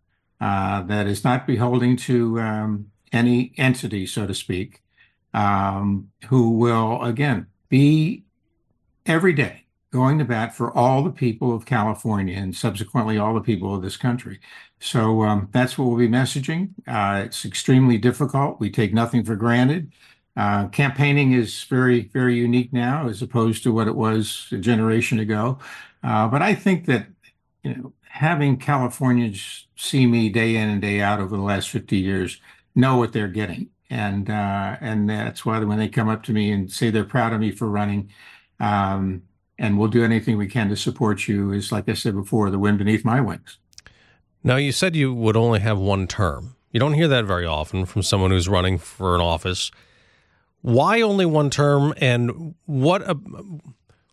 uh, 0.41 0.85
that 0.85 1.07
is 1.07 1.23
not 1.23 1.47
beholding 1.47 1.99
to 1.99 2.41
um, 2.41 2.91
any 3.12 3.53
entity, 3.59 4.07
so 4.07 4.27
to 4.27 4.33
speak, 4.33 4.81
um, 5.35 6.11
who 6.29 6.49
will 6.49 7.03
again 7.03 7.47
be 7.69 8.25
every 9.05 9.35
day 9.35 9.67
going 9.93 10.19
to 10.19 10.25
bat 10.25 10.55
for 10.55 10.77
all 10.77 11.03
the 11.03 11.11
people 11.11 11.55
of 11.55 11.67
California 11.67 12.39
and 12.39 12.55
subsequently 12.55 13.19
all 13.19 13.35
the 13.35 13.41
people 13.41 13.75
of 13.75 13.83
this 13.83 13.97
country. 13.97 14.39
So 14.80 15.22
um, 15.22 15.49
that's 15.52 15.76
what 15.78 15.87
we'll 15.87 15.99
be 15.99 16.08
messaging. 16.08 16.70
Uh, 16.88 17.22
it's 17.25 17.44
extremely 17.44 17.99
difficult. 17.99 18.60
We 18.60 18.70
take 18.70 18.94
nothing 18.94 19.25
for 19.25 19.37
granted. 19.37 19.92
Uh, 20.37 20.68
campaigning 20.68 21.32
is 21.32 21.64
very, 21.64 22.02
very 22.08 22.37
unique 22.37 22.72
now 22.72 23.08
as 23.08 23.20
opposed 23.20 23.62
to 23.64 23.72
what 23.72 23.88
it 23.88 23.94
was 23.94 24.49
a 24.52 24.56
generation 24.56 25.18
ago. 25.18 25.58
Uh, 26.02 26.28
but 26.28 26.40
I 26.40 26.54
think 26.54 26.87
that, 26.87 27.08
you 27.62 27.75
know, 27.75 27.92
having 28.02 28.56
Californians 28.56 29.66
see 29.76 30.06
me 30.06 30.30
day 30.30 30.56
in 30.56 30.68
and 30.70 30.80
day 30.80 31.00
out 31.00 31.20
over 31.20 31.37
the 31.37 31.42
last 31.42 31.68
50 31.70 31.99
years 31.99 32.40
know 32.75 32.96
what 32.96 33.12
they're 33.12 33.28
getting. 33.28 33.68
And 33.90 34.30
and 34.30 35.10
that's 35.10 35.44
why 35.44 35.58
when 35.58 35.78
they 35.78 35.88
come 35.88 36.08
up 36.08 36.22
to 36.25 36.32
me 36.32 36.52
and 36.52 36.70
say 36.70 36.90
they're 36.90 37.04
proud 37.04 37.32
of 37.32 37.40
me 37.40 37.50
for 37.50 37.68
running, 37.68 38.10
um, 38.60 39.22
and 39.58 39.78
we'll 39.78 39.88
do 39.88 40.04
anything 40.04 40.38
we 40.38 40.46
can 40.46 40.68
to 40.68 40.76
support 40.76 41.28
you 41.28 41.52
is 41.52 41.70
like 41.70 41.88
i 41.88 41.94
said 41.94 42.14
before 42.14 42.50
the 42.50 42.58
wind 42.58 42.78
beneath 42.78 43.04
my 43.04 43.20
wings 43.20 43.58
now 44.42 44.56
you 44.56 44.73
said 44.73 44.97
you 44.97 45.14
would 45.14 45.37
only 45.37 45.61
have 45.61 45.78
one 45.78 46.06
term. 46.06 46.56
You 46.70 46.80
don't 46.80 46.94
hear 46.94 47.09
that 47.09 47.25
very 47.25 47.47
often 47.47 47.85
from 47.85 48.02
someone 48.02 48.30
who's 48.30 48.49
running 48.49 48.78
for 48.78 49.14
an 49.14 49.20
office. 49.20 49.70
Why 50.62 51.00
only 51.00 51.26
one 51.26 51.50
term 51.50 51.94
and 51.97 52.54
what 52.66 53.02
uh, 53.02 53.14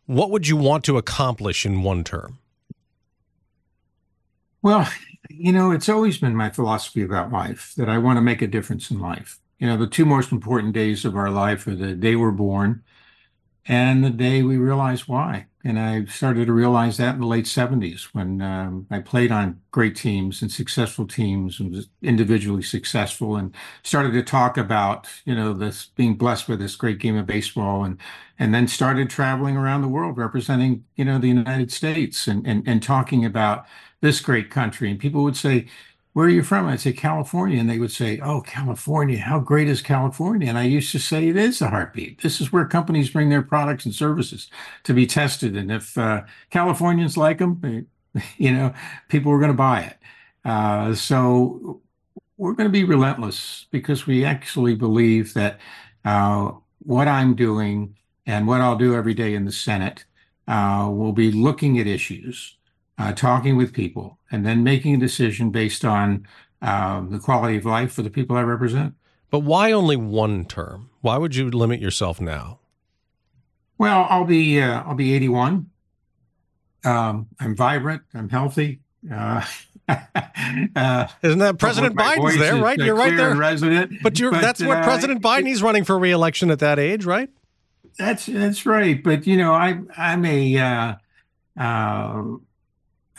what 0.05 0.31
would 0.31 0.48
you 0.48 0.55
want 0.55 0.86
to 0.86 0.98
accomplish 0.98 1.65
in 1.65 1.84
one 1.84 2.03
term? 2.03 2.39
Well 4.62 4.88
you 5.29 5.51
know 5.51 5.72
it's 5.72 5.89
always 5.89 6.17
been 6.17 6.36
my 6.36 6.50
philosophy 6.50 7.01
about 7.01 7.31
life 7.31 7.74
that 7.77 7.89
i 7.89 7.98
want 7.98 8.17
to 8.17 8.22
make 8.22 8.41
a 8.41 8.48
difference 8.48 8.89
in 8.91 9.00
life. 9.00 9.39
You 9.60 9.67
know 9.67 9.77
the 9.77 9.88
two 9.88 10.05
most 10.05 10.31
important 10.31 10.74
days 10.74 11.05
of 11.05 11.15
our 11.15 11.29
life 11.29 11.67
are 11.67 11.75
the 11.75 11.93
day 11.93 12.15
we're 12.15 12.31
born 12.31 12.84
and 13.67 14.03
the 14.03 14.09
day 14.09 14.43
we 14.43 14.57
realized 14.57 15.07
why. 15.07 15.47
And 15.63 15.77
I 15.77 16.05
started 16.05 16.45
to 16.47 16.53
realize 16.53 16.95
that 16.97 17.15
in 17.15 17.19
the 17.19 17.27
late 17.27 17.43
70s 17.43 18.03
when 18.13 18.41
um, 18.41 18.88
I 18.89 19.00
played 19.00 19.33
on 19.33 19.59
great 19.71 19.97
teams 19.97 20.41
and 20.41 20.50
successful 20.50 21.05
teams 21.05 21.59
and 21.59 21.71
was 21.71 21.89
individually 22.01 22.62
successful 22.62 23.36
and 23.36 23.53
started 23.83 24.13
to 24.13 24.23
talk 24.23 24.58
about, 24.58 25.10
you 25.25 25.36
know, 25.36 25.51
this 25.51 25.88
being 25.88 26.15
blessed 26.15 26.47
with 26.47 26.60
this 26.60 26.77
great 26.77 26.99
game 26.99 27.17
of 27.17 27.25
baseball 27.25 27.84
and 27.84 27.99
and 28.39 28.53
then 28.53 28.67
started 28.67 29.10
traveling 29.10 29.58
around 29.58 29.82
the 29.82 29.88
world 29.89 30.17
representing, 30.17 30.86
you 30.95 31.03
know, 31.03 31.17
the 31.17 31.27
United 31.27 31.71
States 31.71 32.27
and 32.27 32.47
and, 32.47 32.65
and 32.65 32.82
talking 32.82 33.25
about 33.25 33.65
this 33.99 34.21
great 34.21 34.49
country. 34.49 34.89
And 34.89 34.99
people 34.99 35.23
would 35.23 35.36
say, 35.36 35.67
where 36.17 36.25
are 36.25 36.30
you 36.30 36.41
from? 36.41 36.65
I'd 36.65 36.80
say 36.80 36.93
California. 36.93 37.60
And 37.60 37.69
they 37.69 37.77
would 37.77 37.91
say, 37.91 38.19
oh, 38.21 38.41
California, 38.41 39.19
how 39.19 39.39
great 39.39 39.67
is 39.67 39.84
California? 39.84 40.49
And 40.49 40.58
I 40.58 40.63
used 40.63 40.91
to 40.93 40.99
say, 40.99 41.27
it 41.27 41.38
is 41.38 41.60
the 41.60 41.69
heartbeat. 41.69 42.23
This 42.23 42.41
is 42.41 42.51
where 42.51 42.65
companies 42.65 43.12
bring 43.12 43.30
their 43.30 43.43
products 43.43 43.86
and 43.86 43.93
services 43.93 44.49
to 44.86 44.95
be 44.95 45.06
tested. 45.06 45.56
And 45.56 45.71
if 45.71 45.95
uh, 45.95 46.23
Californians 46.49 47.17
like 47.17 47.38
them, 47.38 47.88
you 48.39 48.51
know, 48.51 48.73
people 49.10 49.32
are 49.32 49.38
going 49.38 49.51
to 49.51 49.58
buy 49.58 49.82
it. 49.82 49.97
Uh, 50.43 50.95
so 50.95 51.82
we're 52.38 52.53
going 52.53 52.67
to 52.67 52.73
be 52.73 52.84
relentless 52.84 53.67
because 53.69 54.08
we 54.08 54.25
actually 54.25 54.73
believe 54.73 55.36
that 55.36 55.60
uh, 56.03 56.51
what 56.80 57.08
I'm 57.08 57.36
doing 57.36 57.95
and 58.25 58.47
what 58.47 58.62
I'll 58.62 58.75
do 58.75 58.95
every 58.95 59.13
day 59.13 59.36
in 59.36 59.45
the 59.45 59.51
Senate 59.51 60.06
uh, 60.47 60.89
will 60.91 61.13
be 61.13 61.32
looking 61.32 61.77
at 61.77 61.86
issues 61.86 62.58
uh, 62.97 63.13
talking 63.13 63.55
with 63.55 63.73
people, 63.73 64.17
and 64.31 64.45
then 64.45 64.63
making 64.63 64.95
a 64.95 64.97
decision 64.97 65.51
based 65.51 65.86
on 65.86 66.27
uh, 66.62 67.01
the 67.07 67.19
quality 67.19 67.57
of 67.57 67.65
life 67.65 67.93
for 67.93 68.01
the 68.01 68.10
people 68.10 68.36
I 68.36 68.41
represent. 68.41 68.95
But 69.29 69.39
why 69.39 69.71
only 69.71 69.95
one 69.95 70.45
term? 70.45 70.89
Why 71.01 71.17
would 71.17 71.36
you 71.36 71.49
limit 71.49 71.79
yourself 71.79 72.21
now? 72.21 72.60
Well, 73.77 74.07
I'll 74.10 74.25
be 74.25 74.60
uh, 74.60 74.81
I'll 74.83 74.95
be 74.95 75.13
81. 75.13 75.69
Um, 76.83 77.27
I'm 77.39 77.55
vibrant. 77.55 78.03
I'm 78.13 78.29
healthy. 78.29 78.79
Uh, 79.12 79.43
uh, 80.75 81.07
Isn't 81.21 81.39
that 81.39 81.57
President 81.60 81.95
Biden's 81.95 82.38
there, 82.39 82.55
right? 82.57 82.77
You're 82.77 82.95
right 82.95 83.15
there, 83.15 83.36
resident. 83.36 83.93
But 84.01 84.19
you're 84.19 84.31
but, 84.31 84.41
that's 84.41 84.62
what 84.62 84.79
uh, 84.79 84.83
President 84.83 85.21
Biden. 85.21 85.47
He's 85.47 85.62
running 85.62 85.83
for 85.83 85.97
reelection 85.99 86.49
at 86.49 86.60
that 86.60 86.79
age, 86.79 87.05
right? 87.05 87.29
That's 87.97 88.25
that's 88.25 88.65
right. 88.65 89.01
But 89.01 89.27
you 89.27 89.38
know, 89.38 89.53
I 89.53 89.79
I'm 89.97 90.25
a 90.25 90.57
uh, 90.57 90.95
uh, 91.60 92.23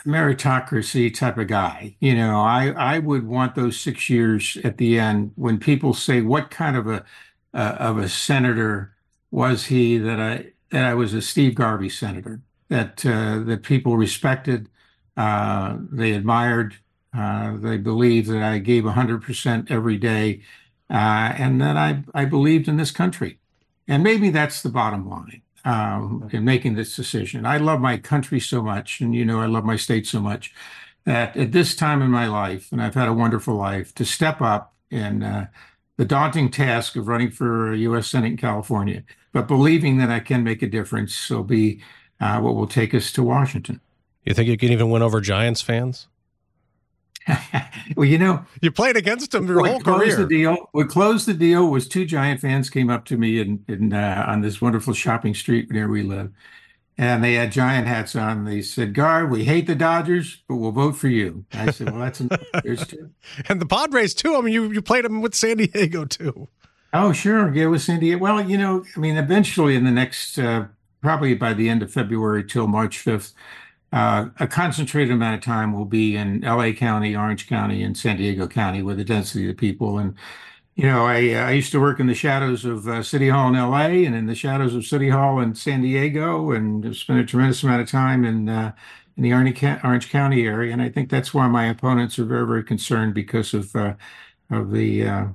meritocracy 0.05 1.13
type 1.13 1.37
of 1.37 1.47
guy. 1.47 1.95
You 1.99 2.15
know, 2.15 2.39
I 2.41 2.69
I 2.69 2.99
would 2.99 3.27
want 3.27 3.55
those 3.55 3.79
six 3.79 4.09
years 4.09 4.57
at 4.63 4.77
the 4.77 4.99
end 4.99 5.31
when 5.35 5.59
people 5.59 5.93
say, 5.93 6.21
"What 6.21 6.51
kind 6.51 6.75
of 6.77 6.87
a 6.87 7.05
uh, 7.53 7.75
of 7.79 7.97
a 7.97 8.09
senator 8.09 8.95
was 9.31 9.65
he?" 9.65 9.97
That 9.97 10.19
I 10.19 10.51
that 10.71 10.85
I 10.85 10.93
was 10.93 11.13
a 11.13 11.21
Steve 11.21 11.55
Garvey 11.55 11.89
senator 11.89 12.41
that 12.69 13.05
uh, 13.05 13.39
that 13.39 13.63
people 13.63 13.97
respected, 13.97 14.69
uh, 15.17 15.77
they 15.91 16.13
admired, 16.13 16.75
uh, 17.17 17.57
they 17.57 17.77
believed 17.77 18.29
that 18.29 18.43
I 18.43 18.59
gave 18.59 18.85
hundred 18.85 19.23
percent 19.23 19.69
every 19.71 19.97
day, 19.97 20.41
uh, 20.89 21.33
and 21.37 21.59
that 21.61 21.77
I 21.77 22.03
I 22.13 22.25
believed 22.25 22.67
in 22.67 22.77
this 22.77 22.91
country, 22.91 23.39
and 23.87 24.03
maybe 24.03 24.29
that's 24.29 24.61
the 24.61 24.69
bottom 24.69 25.09
line 25.09 25.41
um, 25.65 26.29
in 26.31 26.43
making 26.43 26.75
this 26.75 26.95
decision. 26.95 27.45
I 27.45 27.57
love 27.57 27.79
my 27.79 27.97
country 27.97 28.39
so 28.39 28.61
much, 28.61 29.01
and 29.01 29.13
you 29.13 29.25
know, 29.25 29.41
I 29.41 29.45
love 29.45 29.65
my 29.65 29.75
state 29.75 30.07
so 30.07 30.19
much 30.19 30.53
that 31.05 31.35
at 31.35 31.51
this 31.51 31.75
time 31.75 32.01
in 32.01 32.11
my 32.11 32.27
life, 32.27 32.71
and 32.71 32.81
I've 32.81 32.95
had 32.95 33.07
a 33.07 33.13
wonderful 33.13 33.55
life, 33.55 33.93
to 33.95 34.05
step 34.05 34.41
up 34.41 34.73
in 34.91 35.23
uh, 35.23 35.47
the 35.97 36.05
daunting 36.05 36.49
task 36.49 36.95
of 36.95 37.07
running 37.07 37.31
for 37.31 37.73
U.S. 37.73 38.07
Senate 38.07 38.27
in 38.27 38.37
California, 38.37 39.03
but 39.31 39.47
believing 39.47 39.97
that 39.97 40.09
I 40.09 40.19
can 40.19 40.43
make 40.43 40.61
a 40.61 40.67
difference 40.67 41.29
will 41.29 41.43
be 41.43 41.81
uh, 42.19 42.39
what 42.39 42.55
will 42.55 42.67
take 42.67 42.93
us 42.93 43.11
to 43.13 43.23
Washington. 43.23 43.81
You 44.25 44.33
think 44.33 44.49
you 44.49 44.57
can 44.57 44.71
even 44.71 44.89
win 44.89 45.01
over 45.01 45.21
Giants 45.21 45.61
fans? 45.61 46.07
well, 47.95 48.05
you 48.05 48.17
know, 48.17 48.45
you 48.61 48.71
played 48.71 48.97
against 48.97 49.31
them 49.31 49.47
your 49.47 49.65
whole 49.65 49.79
career. 49.79 50.15
The 50.15 50.25
deal. 50.25 50.69
We 50.73 50.85
closed 50.85 51.27
the 51.27 51.33
deal 51.33 51.69
was 51.69 51.87
two 51.87 52.05
Giant 52.05 52.41
fans 52.41 52.69
came 52.69 52.89
up 52.89 53.05
to 53.05 53.17
me 53.17 53.39
in, 53.39 53.63
in 53.67 53.93
uh, 53.93 54.25
on 54.27 54.41
this 54.41 54.61
wonderful 54.61 54.93
shopping 54.93 55.33
street 55.33 55.71
near 55.71 55.87
we 55.87 56.03
live, 56.03 56.31
and 56.97 57.23
they 57.23 57.33
had 57.33 57.51
giant 57.51 57.87
hats 57.87 58.15
on. 58.15 58.45
They 58.45 58.61
said, 58.61 58.93
"Gar, 58.93 59.25
we 59.25 59.43
hate 59.43 59.67
the 59.67 59.75
Dodgers, 59.75 60.43
but 60.47 60.55
we'll 60.55 60.71
vote 60.71 60.95
for 60.95 61.07
you." 61.07 61.45
I 61.53 61.71
said, 61.71 61.91
"Well, 61.91 62.01
that's 62.01 62.21
there's 62.63 62.87
two." 62.87 63.11
and 63.47 63.61
the 63.61 63.65
Padres 63.65 64.13
too. 64.13 64.35
I 64.35 64.41
mean, 64.41 64.53
you 64.53 64.71
you 64.71 64.81
played 64.81 65.05
them 65.05 65.21
with 65.21 65.35
San 65.35 65.57
Diego 65.57 66.05
too. 66.05 66.47
Oh, 66.93 67.13
sure. 67.13 67.53
Yeah, 67.53 67.67
with 67.67 67.81
San 67.81 67.99
Diego. 67.99 68.17
Well, 68.17 68.49
you 68.49 68.57
know, 68.57 68.83
I 68.95 68.99
mean, 68.99 69.17
eventually 69.17 69.75
in 69.75 69.83
the 69.83 69.91
next, 69.91 70.39
uh, 70.39 70.65
probably 71.01 71.35
by 71.35 71.53
the 71.53 71.69
end 71.69 71.83
of 71.83 71.91
February 71.91 72.43
till 72.43 72.67
March 72.67 72.97
fifth. 72.97 73.33
Uh, 73.91 74.29
a 74.39 74.47
concentrated 74.47 75.11
amount 75.11 75.35
of 75.35 75.41
time 75.41 75.73
will 75.73 75.85
be 75.85 76.15
in 76.15 76.41
LA 76.41 76.71
County, 76.71 77.15
Orange 77.15 77.47
County, 77.47 77.81
and 77.81 77.97
San 77.97 78.17
Diego 78.17 78.47
County, 78.47 78.83
with 78.83 78.97
the 78.97 79.03
density 79.03 79.49
of 79.49 79.57
people. 79.57 79.97
And 79.97 80.15
you 80.75 80.85
know, 80.85 81.05
I 81.05 81.33
I 81.33 81.51
used 81.51 81.71
to 81.73 81.79
work 81.79 81.99
in 81.99 82.07
the 82.07 82.13
shadows 82.13 82.65
of 82.65 82.87
uh, 82.87 83.03
City 83.03 83.29
Hall 83.29 83.47
in 83.49 83.55
LA, 83.55 84.05
and 84.05 84.15
in 84.15 84.27
the 84.27 84.35
shadows 84.35 84.75
of 84.75 84.85
City 84.85 85.09
Hall 85.09 85.39
in 85.39 85.55
San 85.55 85.81
Diego, 85.81 86.51
and 86.51 86.95
spent 86.95 87.19
a 87.19 87.25
tremendous 87.25 87.63
amount 87.63 87.81
of 87.81 87.89
time 87.89 88.23
in 88.25 88.47
uh, 88.47 88.73
in 89.17 89.23
the 89.23 89.33
Orange 89.33 90.09
County 90.09 90.45
area. 90.45 90.71
And 90.71 90.81
I 90.81 90.89
think 90.89 91.09
that's 91.09 91.33
why 91.33 91.47
my 91.47 91.65
opponents 91.67 92.17
are 92.19 92.25
very 92.25 92.47
very 92.47 92.63
concerned 92.63 93.13
because 93.13 93.53
of 93.53 93.75
uh, 93.75 93.95
of 94.49 94.71
the 94.71 95.07
uh, 95.07 95.25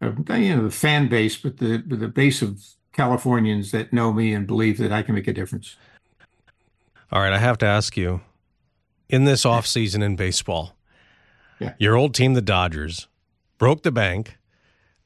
of 0.00 0.28
you 0.30 0.56
know 0.56 0.64
the 0.64 0.70
fan 0.70 1.08
base, 1.08 1.36
but 1.36 1.58
the 1.58 1.78
the 1.78 2.08
base 2.08 2.42
of 2.42 2.62
Californians 2.92 3.72
that 3.72 3.92
know 3.92 4.12
me 4.12 4.34
and 4.34 4.46
believe 4.46 4.78
that 4.78 4.92
I 4.92 5.02
can 5.02 5.14
make 5.14 5.28
a 5.28 5.32
difference. 5.32 5.76
All 7.14 7.20
right, 7.20 7.32
I 7.32 7.38
have 7.38 7.58
to 7.58 7.66
ask 7.66 7.96
you 7.96 8.22
in 9.08 9.24
this 9.24 9.44
offseason 9.44 10.02
in 10.02 10.16
baseball, 10.16 10.74
yeah. 11.60 11.74
your 11.78 11.94
old 11.94 12.12
team, 12.12 12.34
the 12.34 12.42
Dodgers, 12.42 13.06
broke 13.56 13.84
the 13.84 13.92
bank. 13.92 14.36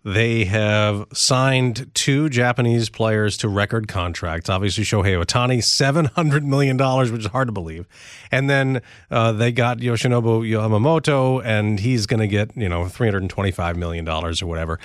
They 0.04 0.46
have 0.46 1.04
signed 1.12 1.90
two 1.92 2.30
Japanese 2.30 2.88
players 2.88 3.36
to 3.38 3.48
record 3.50 3.88
contracts. 3.88 4.48
Obviously, 4.48 4.84
Shohei 4.84 5.22
Ohtani, 5.22 5.58
$700 5.58 6.44
million, 6.44 6.78
which 7.12 7.26
is 7.26 7.30
hard 7.30 7.48
to 7.48 7.52
believe. 7.52 7.86
And 8.32 8.48
then 8.48 8.80
uh, 9.10 9.32
they 9.32 9.52
got 9.52 9.76
Yoshinobu 9.76 10.48
Yamamoto, 10.48 11.44
and 11.44 11.78
he's 11.78 12.06
going 12.06 12.20
to 12.20 12.26
get, 12.26 12.56
you 12.56 12.70
know, 12.70 12.84
$325 12.84 13.76
million 13.76 14.08
or 14.08 14.32
whatever. 14.46 14.80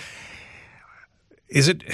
Is 1.47 1.69
it 1.69 1.85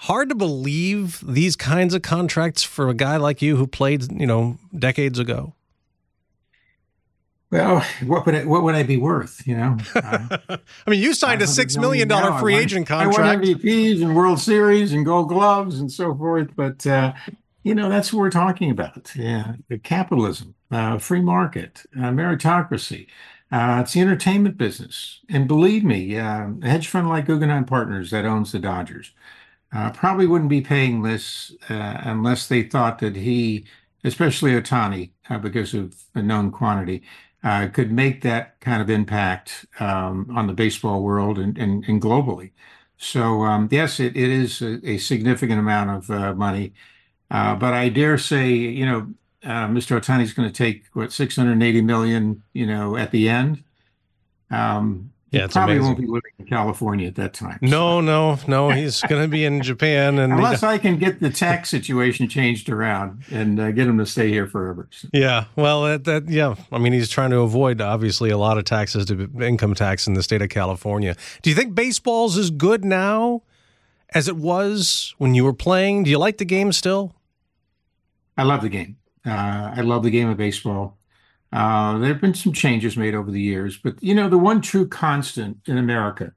hard 0.00 0.28
to 0.28 0.34
believe 0.34 1.22
these 1.26 1.56
kinds 1.56 1.94
of 1.94 2.02
contracts 2.02 2.62
for 2.62 2.88
a 2.88 2.94
guy 2.94 3.16
like 3.16 3.42
you 3.42 3.56
who 3.56 3.66
played, 3.66 4.10
you 4.12 4.26
know, 4.26 4.58
decades 4.76 5.18
ago? 5.18 5.54
Well, 7.50 7.84
what 8.04 8.26
would 8.26 8.34
it, 8.34 8.46
what 8.46 8.62
would 8.62 8.74
I 8.74 8.82
be 8.82 8.98
worth? 8.98 9.46
You 9.46 9.56
know, 9.56 9.76
uh, 9.94 10.38
I 10.86 10.90
mean, 10.90 11.00
you 11.00 11.14
signed 11.14 11.40
a 11.40 11.46
six 11.46 11.78
million 11.78 12.06
dollar 12.06 12.38
free 12.38 12.52
won, 12.52 12.62
agent 12.62 12.86
contract. 12.86 13.18
I 13.18 13.36
won 13.36 13.42
MVPs 13.42 14.02
and 14.02 14.14
World 14.14 14.38
Series 14.38 14.92
and 14.92 15.04
Gold 15.04 15.30
Gloves 15.30 15.80
and 15.80 15.90
so 15.90 16.14
forth. 16.14 16.50
But 16.54 16.86
uh, 16.86 17.14
you 17.62 17.74
know, 17.74 17.88
that's 17.88 18.12
what 18.12 18.20
we're 18.20 18.30
talking 18.30 18.70
about. 18.70 19.12
Yeah, 19.16 19.54
the 19.68 19.78
capitalism, 19.78 20.56
uh, 20.70 20.98
free 20.98 21.22
market, 21.22 21.84
uh, 21.96 22.10
meritocracy. 22.10 23.06
Uh, 23.50 23.80
it's 23.82 23.94
the 23.94 24.00
entertainment 24.02 24.58
business, 24.58 25.20
and 25.30 25.48
believe 25.48 25.82
me, 25.82 26.18
uh, 26.18 26.48
a 26.62 26.68
hedge 26.68 26.86
fund 26.86 27.08
like 27.08 27.24
Guggenheim 27.24 27.64
Partners 27.64 28.10
that 28.10 28.26
owns 28.26 28.52
the 28.52 28.58
Dodgers 28.58 29.12
probably 29.70 30.26
wouldn't 30.26 30.50
be 30.50 30.60
paying 30.60 31.02
this 31.02 31.52
unless 31.68 32.48
they 32.48 32.62
thought 32.62 32.98
that 33.00 33.16
he, 33.16 33.66
especially 34.04 34.52
Ohtani, 34.52 35.10
because 35.42 35.74
of 35.74 35.94
a 36.14 36.22
known 36.22 36.50
quantity 36.50 37.02
uh, 37.42 37.68
could 37.68 37.92
make 37.92 38.22
that 38.22 38.58
kind 38.60 38.82
of 38.82 38.90
impact 38.90 39.66
um, 39.80 40.28
on 40.36 40.46
the 40.46 40.52
baseball 40.52 41.02
world 41.02 41.38
and, 41.38 41.56
and, 41.58 41.84
and 41.84 42.02
globally. 42.02 42.50
So 42.96 43.42
um, 43.44 43.68
yes, 43.70 44.00
it, 44.00 44.16
it 44.16 44.30
is 44.30 44.60
a, 44.60 44.80
a 44.88 44.98
significant 44.98 45.60
amount 45.60 45.90
of 45.90 46.10
uh, 46.10 46.34
money, 46.34 46.72
uh, 47.30 47.54
but 47.54 47.74
I 47.74 47.90
dare 47.90 48.18
say, 48.18 48.50
you 48.50 48.86
know, 48.86 49.14
uh, 49.44 49.68
Mr. 49.68 49.98
Ohtani 50.00 50.22
is 50.22 50.32
going 50.32 50.48
to 50.48 50.54
take 50.54 50.86
what 50.94 51.12
680 51.12 51.80
million, 51.82 52.42
you 52.52 52.66
know, 52.66 52.96
at 52.96 53.12
the 53.12 53.28
end. 53.28 53.62
Um, 54.50 55.12
yeah, 55.30 55.44
it's 55.44 55.54
probably 55.54 55.76
amazing. 55.76 55.86
won't 55.86 55.98
be 56.00 56.06
living 56.06 56.32
in 56.38 56.46
California 56.46 57.06
at 57.06 57.14
that 57.16 57.34
time. 57.34 57.58
No, 57.60 57.98
so. 57.98 58.00
no, 58.00 58.38
no. 58.46 58.70
He's 58.70 59.02
going 59.02 59.22
to 59.22 59.28
be 59.28 59.44
in 59.44 59.62
Japan, 59.62 60.18
and 60.18 60.32
unless 60.32 60.62
I 60.62 60.78
can 60.78 60.98
get 60.98 61.20
the 61.20 61.28
tax 61.30 61.68
situation 61.68 62.28
changed 62.28 62.70
around 62.70 63.24
and 63.30 63.60
uh, 63.60 63.70
get 63.72 63.86
him 63.86 63.98
to 63.98 64.06
stay 64.06 64.28
here 64.28 64.46
forever. 64.46 64.88
Yeah, 65.12 65.44
well, 65.54 65.82
that, 65.82 66.04
that, 66.04 66.28
yeah. 66.28 66.54
I 66.72 66.78
mean, 66.78 66.92
he's 66.92 67.10
trying 67.10 67.30
to 67.30 67.40
avoid 67.40 67.80
obviously 67.80 68.30
a 68.30 68.38
lot 68.38 68.58
of 68.58 68.64
taxes 68.64 69.04
to 69.06 69.30
income 69.40 69.74
tax 69.74 70.06
in 70.06 70.14
the 70.14 70.22
state 70.22 70.40
of 70.40 70.48
California. 70.48 71.14
Do 71.42 71.50
you 71.50 71.56
think 71.56 71.74
baseball's 71.74 72.38
as 72.38 72.50
good 72.50 72.84
now 72.84 73.42
as 74.14 74.28
it 74.28 74.36
was 74.36 75.14
when 75.18 75.34
you 75.34 75.44
were 75.44 75.52
playing? 75.52 76.04
Do 76.04 76.10
you 76.10 76.18
like 76.18 76.38
the 76.38 76.44
game 76.46 76.72
still? 76.72 77.14
I 78.36 78.44
love 78.44 78.62
the 78.62 78.68
game. 78.68 78.96
Uh, 79.26 79.74
I 79.76 79.80
love 79.82 80.04
the 80.04 80.10
game 80.10 80.28
of 80.28 80.36
baseball. 80.36 80.97
Uh, 81.52 81.98
there 81.98 82.08
have 82.12 82.20
been 82.20 82.34
some 82.34 82.52
changes 82.52 82.96
made 82.96 83.14
over 83.14 83.30
the 83.30 83.40
years, 83.40 83.78
but 83.78 83.94
you 84.02 84.14
know, 84.14 84.28
the 84.28 84.38
one 84.38 84.60
true 84.60 84.86
constant 84.86 85.58
in 85.66 85.78
America 85.78 86.32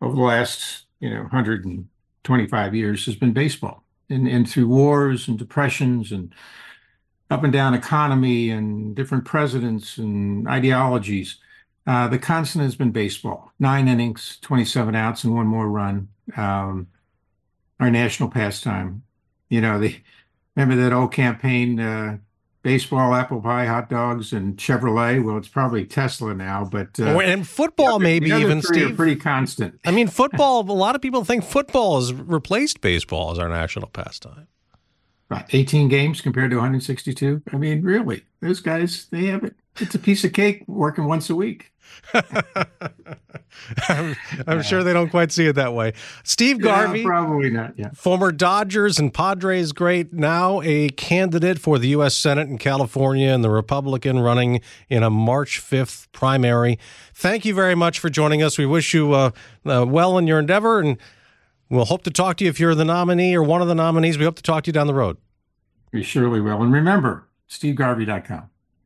over 0.00 0.14
the 0.14 0.22
last, 0.22 0.86
you 1.00 1.08
know, 1.08 1.22
125 1.22 2.74
years 2.74 3.06
has 3.06 3.16
been 3.16 3.32
baseball. 3.32 3.84
And, 4.10 4.28
and 4.28 4.48
through 4.48 4.68
wars 4.68 5.26
and 5.28 5.38
depressions 5.38 6.12
and 6.12 6.34
up 7.30 7.44
and 7.44 7.52
down 7.52 7.72
economy 7.72 8.50
and 8.50 8.94
different 8.94 9.24
presidents 9.24 9.96
and 9.96 10.46
ideologies, 10.46 11.38
uh, 11.86 12.08
the 12.08 12.18
constant 12.18 12.64
has 12.64 12.76
been 12.76 12.92
baseball. 12.92 13.52
Nine 13.58 13.88
innings, 13.88 14.38
27 14.42 14.94
outs, 14.94 15.24
and 15.24 15.34
one 15.34 15.46
more 15.46 15.68
run. 15.68 16.08
Um, 16.36 16.88
our 17.80 17.90
national 17.90 18.30
pastime. 18.30 19.02
You 19.48 19.60
know, 19.60 19.78
the 19.78 19.96
remember 20.54 20.82
that 20.82 20.94
old 20.94 21.12
campaign, 21.12 21.80
uh, 21.80 22.18
baseball, 22.62 23.14
apple 23.14 23.40
pie, 23.40 23.66
hot 23.66 23.88
dogs, 23.90 24.32
and 24.32 24.56
Chevrolet. 24.56 25.22
Well, 25.22 25.36
it's 25.36 25.48
probably 25.48 25.84
Tesla 25.84 26.34
now, 26.34 26.64
but 26.64 26.98
uh, 26.98 27.18
and 27.20 27.46
football 27.46 27.98
the, 27.98 28.04
maybe 28.04 28.30
the 28.30 28.38
even 28.38 28.62
Steve. 28.62 28.96
pretty 28.96 29.16
constant. 29.16 29.78
I 29.84 29.90
mean, 29.90 30.08
football. 30.08 30.60
a 30.60 30.72
lot 30.72 30.94
of 30.94 31.02
people 31.02 31.24
think 31.24 31.44
football 31.44 31.96
has 31.96 32.12
replaced 32.12 32.80
baseball 32.80 33.32
as 33.32 33.38
our 33.38 33.48
national 33.48 33.88
pastime. 33.88 34.48
Right, 35.28 35.46
18 35.50 35.88
games 35.88 36.20
compared 36.20 36.50
to 36.50 36.56
162. 36.56 37.42
I 37.52 37.56
mean, 37.56 37.82
really, 37.82 38.22
those 38.40 38.60
guys 38.60 39.06
they 39.10 39.26
have 39.26 39.44
it. 39.44 39.56
It's 39.80 39.94
a 39.94 39.98
piece 39.98 40.24
of 40.24 40.32
cake 40.32 40.64
working 40.66 41.04
once 41.04 41.30
a 41.30 41.34
week. 41.34 41.72
I'm, 43.88 44.16
I'm 44.46 44.58
yeah. 44.58 44.62
sure 44.62 44.82
they 44.82 44.92
don't 44.92 45.10
quite 45.10 45.32
see 45.32 45.46
it 45.46 45.54
that 45.54 45.74
way. 45.74 45.92
Steve 46.24 46.60
Garvey, 46.60 47.00
yeah, 47.00 47.06
probably 47.06 47.50
not. 47.50 47.78
Yeah, 47.78 47.90
former 47.94 48.32
Dodgers 48.32 48.98
and 48.98 49.12
Padres 49.12 49.72
great, 49.72 50.12
now 50.12 50.60
a 50.62 50.88
candidate 50.90 51.58
for 51.58 51.78
the 51.78 51.88
U.S. 51.88 52.14
Senate 52.14 52.48
in 52.48 52.58
California 52.58 53.28
and 53.28 53.42
the 53.44 53.50
Republican 53.50 54.20
running 54.20 54.60
in 54.88 55.02
a 55.02 55.10
March 55.10 55.60
5th 55.60 56.10
primary. 56.12 56.78
Thank 57.14 57.44
you 57.44 57.54
very 57.54 57.74
much 57.74 57.98
for 57.98 58.10
joining 58.10 58.42
us. 58.42 58.58
We 58.58 58.66
wish 58.66 58.94
you 58.94 59.12
uh, 59.12 59.30
uh, 59.64 59.86
well 59.86 60.18
in 60.18 60.26
your 60.26 60.38
endeavor, 60.38 60.80
and 60.80 60.98
we'll 61.68 61.86
hope 61.86 62.02
to 62.04 62.10
talk 62.10 62.36
to 62.38 62.44
you 62.44 62.50
if 62.50 62.58
you're 62.58 62.74
the 62.74 62.84
nominee 62.84 63.34
or 63.34 63.42
one 63.42 63.62
of 63.62 63.68
the 63.68 63.74
nominees. 63.74 64.18
We 64.18 64.24
hope 64.24 64.36
to 64.36 64.42
talk 64.42 64.64
to 64.64 64.68
you 64.68 64.72
down 64.72 64.86
the 64.86 64.94
road. 64.94 65.18
We 65.92 66.02
surely 66.02 66.40
will. 66.40 66.62
And 66.62 66.72
remember, 66.72 67.28
stevegarvey.com. 67.48 68.48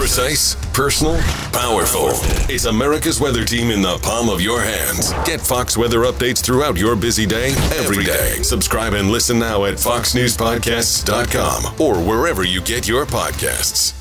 Precise, 0.00 0.56
personal, 0.72 1.20
powerful. 1.52 2.08
It's 2.48 2.64
America's 2.64 3.20
weather 3.20 3.44
team 3.44 3.70
in 3.70 3.82
the 3.82 3.98
palm 3.98 4.30
of 4.30 4.40
your 4.40 4.62
hands. 4.62 5.12
Get 5.26 5.42
Fox 5.42 5.76
weather 5.76 5.98
updates 5.98 6.42
throughout 6.42 6.78
your 6.78 6.96
busy 6.96 7.26
day, 7.26 7.50
every 7.76 8.02
day. 8.02 8.42
Subscribe 8.42 8.94
and 8.94 9.10
listen 9.10 9.38
now 9.38 9.66
at 9.66 9.74
foxnewspodcasts.com 9.74 11.74
or 11.78 11.96
wherever 12.02 12.44
you 12.44 12.62
get 12.62 12.88
your 12.88 13.04
podcasts. 13.04 13.99